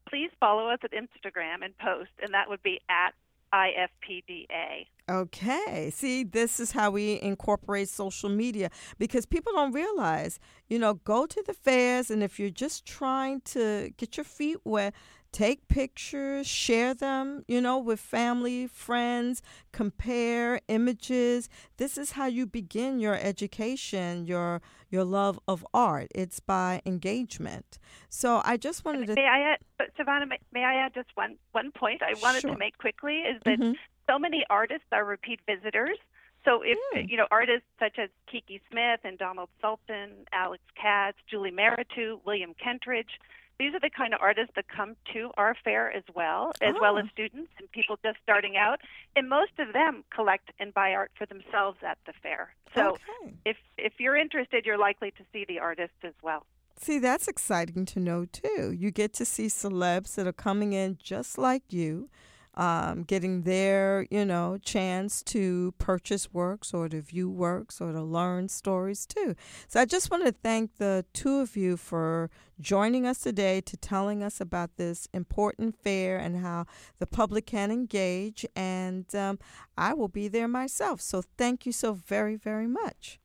please 0.09 0.29
follow 0.39 0.69
us 0.69 0.79
at 0.83 0.91
Instagram 0.91 1.65
and 1.65 1.77
post, 1.79 2.11
and 2.21 2.33
that 2.33 2.47
would 2.47 2.63
be 2.63 2.79
at 2.89 3.13
IFPDA. 3.53 4.87
Okay. 5.09 5.89
See, 5.89 6.23
this 6.25 6.59
is 6.59 6.71
how 6.73 6.91
we 6.91 7.21
incorporate 7.21 7.87
social 7.87 8.29
media 8.29 8.69
because 8.97 9.25
people 9.25 9.53
don't 9.53 9.71
realize, 9.71 10.37
you 10.67 10.77
know, 10.77 10.95
go 10.95 11.25
to 11.25 11.43
the 11.45 11.53
fairs 11.53 12.11
and 12.11 12.21
if 12.21 12.39
you're 12.39 12.49
just 12.49 12.85
trying 12.85 13.39
to 13.45 13.91
get 13.95 14.17
your 14.17 14.25
feet 14.25 14.57
wet, 14.65 14.93
take 15.31 15.67
pictures, 15.67 16.47
share 16.47 16.93
them, 16.93 17.43
you 17.47 17.61
know, 17.61 17.77
with 17.77 17.99
family, 17.99 18.67
friends, 18.67 19.41
compare 19.71 20.59
images. 20.67 21.49
This 21.77 21.97
is 21.97 22.11
how 22.11 22.25
you 22.25 22.45
begin 22.45 22.99
your 22.99 23.15
education, 23.15 24.25
your 24.25 24.61
your 24.89 25.03
love 25.03 25.37
of 25.47 25.65
art. 25.73 26.07
It's 26.15 26.39
by 26.39 26.81
engagement. 26.85 27.77
So 28.09 28.41
I 28.45 28.55
just 28.57 28.85
wanted 28.85 29.07
to 29.07 29.15
May 29.15 29.25
I 29.27 29.39
add, 29.51 29.59
but 29.77 29.87
Savannah, 29.97 30.25
may, 30.25 30.39
may 30.53 30.63
I 30.63 30.75
add 30.75 30.93
just 30.93 31.09
one, 31.15 31.35
one 31.51 31.71
point 31.71 32.01
I 32.01 32.13
wanted 32.21 32.41
Sure. 32.41 32.51
to 32.53 32.57
make 32.57 32.77
quickly 32.77 33.17
is 33.19 33.41
that 33.43 33.59
Mhm. 33.59 33.75
so 34.09 34.17
many 34.17 34.45
artists 34.49 34.87
are 34.93 35.03
repeat 35.03 35.41
visitors. 35.45 35.97
So 36.45 36.61
if 36.61 36.77
Mm. 36.95 37.09
you 37.09 37.17
know 37.17 37.27
artists 37.29 37.67
such 37.77 37.99
as 37.99 38.09
Kiki 38.27 38.61
Smith 38.71 39.01
and 39.03 39.17
Donald 39.17 39.49
Sultan, 39.59 40.25
Alex 40.31 40.63
Katz, 40.75 41.17
Julie 41.29 41.51
Mehretu, 41.51 42.23
William 42.23 42.53
Kentridge, 42.53 43.19
these 43.59 43.73
are 43.73 43.79
the 43.79 43.89
kind 43.89 44.13
of 44.13 44.19
artists 44.21 44.51
that 44.55 44.67
come 44.67 44.95
to 45.13 45.31
our 45.37 45.55
fair 45.63 45.91
as 45.91 46.03
well, 46.13 46.51
as 46.61 46.75
well 46.79 46.95
Oh. 46.95 46.99
as 46.99 47.05
students 47.11 47.51
and 47.57 47.71
people 47.71 47.97
just 48.03 48.17
starting 48.23 48.55
out. 48.57 48.79
And 49.15 49.27
most 49.29 49.53
of 49.59 49.73
them 49.73 50.03
collect 50.13 50.51
and 50.59 50.73
buy 50.73 50.93
art 50.93 51.11
for 51.17 51.25
themselves 51.25 51.79
at 51.83 51.97
the 52.05 52.13
fair. 52.21 52.53
So 52.75 52.91
Okay. 52.91 53.33
if 53.45 53.57
if 53.77 53.93
you're 53.99 54.15
interested, 54.15 54.65
you're 54.65 54.77
likely 54.77 55.11
to 55.11 55.23
see 55.33 55.45
the 55.47 55.59
artists 55.59 55.97
as 56.03 56.13
well. 56.21 56.45
See, 56.79 56.99
that's 56.99 57.27
exciting 57.27 57.85
to 57.87 57.99
know 57.99 58.25
too. 58.25 58.71
You 58.71 58.91
get 58.91 59.11
to 59.13 59.25
see 59.25 59.47
celebs 59.47 60.13
that 60.15 60.27
are 60.27 60.33
coming 60.33 60.73
in 60.73 60.97
just 61.01 61.37
like 61.39 61.63
you, 61.73 62.09
um, 62.57 63.03
getting 63.03 63.43
their, 63.43 64.07
you 64.09 64.25
know, 64.25 64.57
chance 64.61 65.21
to 65.23 65.73
purchase 65.77 66.33
works 66.33 66.73
or 66.73 66.89
to 66.89 66.99
view 67.01 67.29
works 67.29 67.79
or 67.79 67.93
to 67.93 68.01
learn 68.01 68.49
stories 68.49 69.05
too. 69.05 69.35
So 69.67 69.79
I 69.79 69.85
just 69.85 70.09
want 70.09 70.25
to 70.25 70.31
thank 70.31 70.77
the 70.77 71.05
two 71.13 71.37
of 71.37 71.55
you 71.55 71.77
for 71.77 72.31
joining 72.59 73.05
us 73.05 73.19
today 73.19 73.61
to 73.61 73.77
telling 73.77 74.23
us 74.23 74.41
about 74.41 74.75
this 74.77 75.07
important 75.13 75.75
fair 75.81 76.17
and 76.17 76.37
how 76.37 76.65
the 76.97 77.05
public 77.05 77.45
can 77.45 77.69
engage. 77.71 78.43
And 78.55 79.13
um, 79.13 79.37
I 79.77 79.93
will 79.93 80.07
be 80.09 80.27
there 80.27 80.47
myself. 80.47 80.99
So 80.99 81.21
thank 81.37 81.67
you 81.67 81.71
so 81.71 81.93
very, 81.93 82.35
very 82.35 82.67
much. 82.67 83.19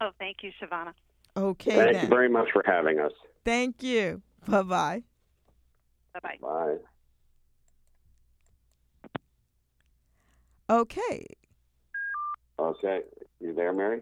Oh, 0.00 0.10
thank 0.18 0.38
you, 0.42 0.52
Shavana. 0.60 0.92
Okay, 1.36 1.74
Thank 1.74 1.92
then. 1.92 2.02
you 2.02 2.08
very 2.08 2.28
much 2.28 2.48
for 2.52 2.62
having 2.66 3.00
us. 3.00 3.12
Thank 3.44 3.82
you. 3.82 4.22
Bye 4.46 4.62
bye. 4.62 5.02
Bye 6.12 6.20
bye. 6.22 6.36
Bye. 6.40 6.76
Okay. 10.70 11.26
Okay. 12.58 13.00
You 13.40 13.54
there, 13.54 13.72
Mary? 13.72 14.00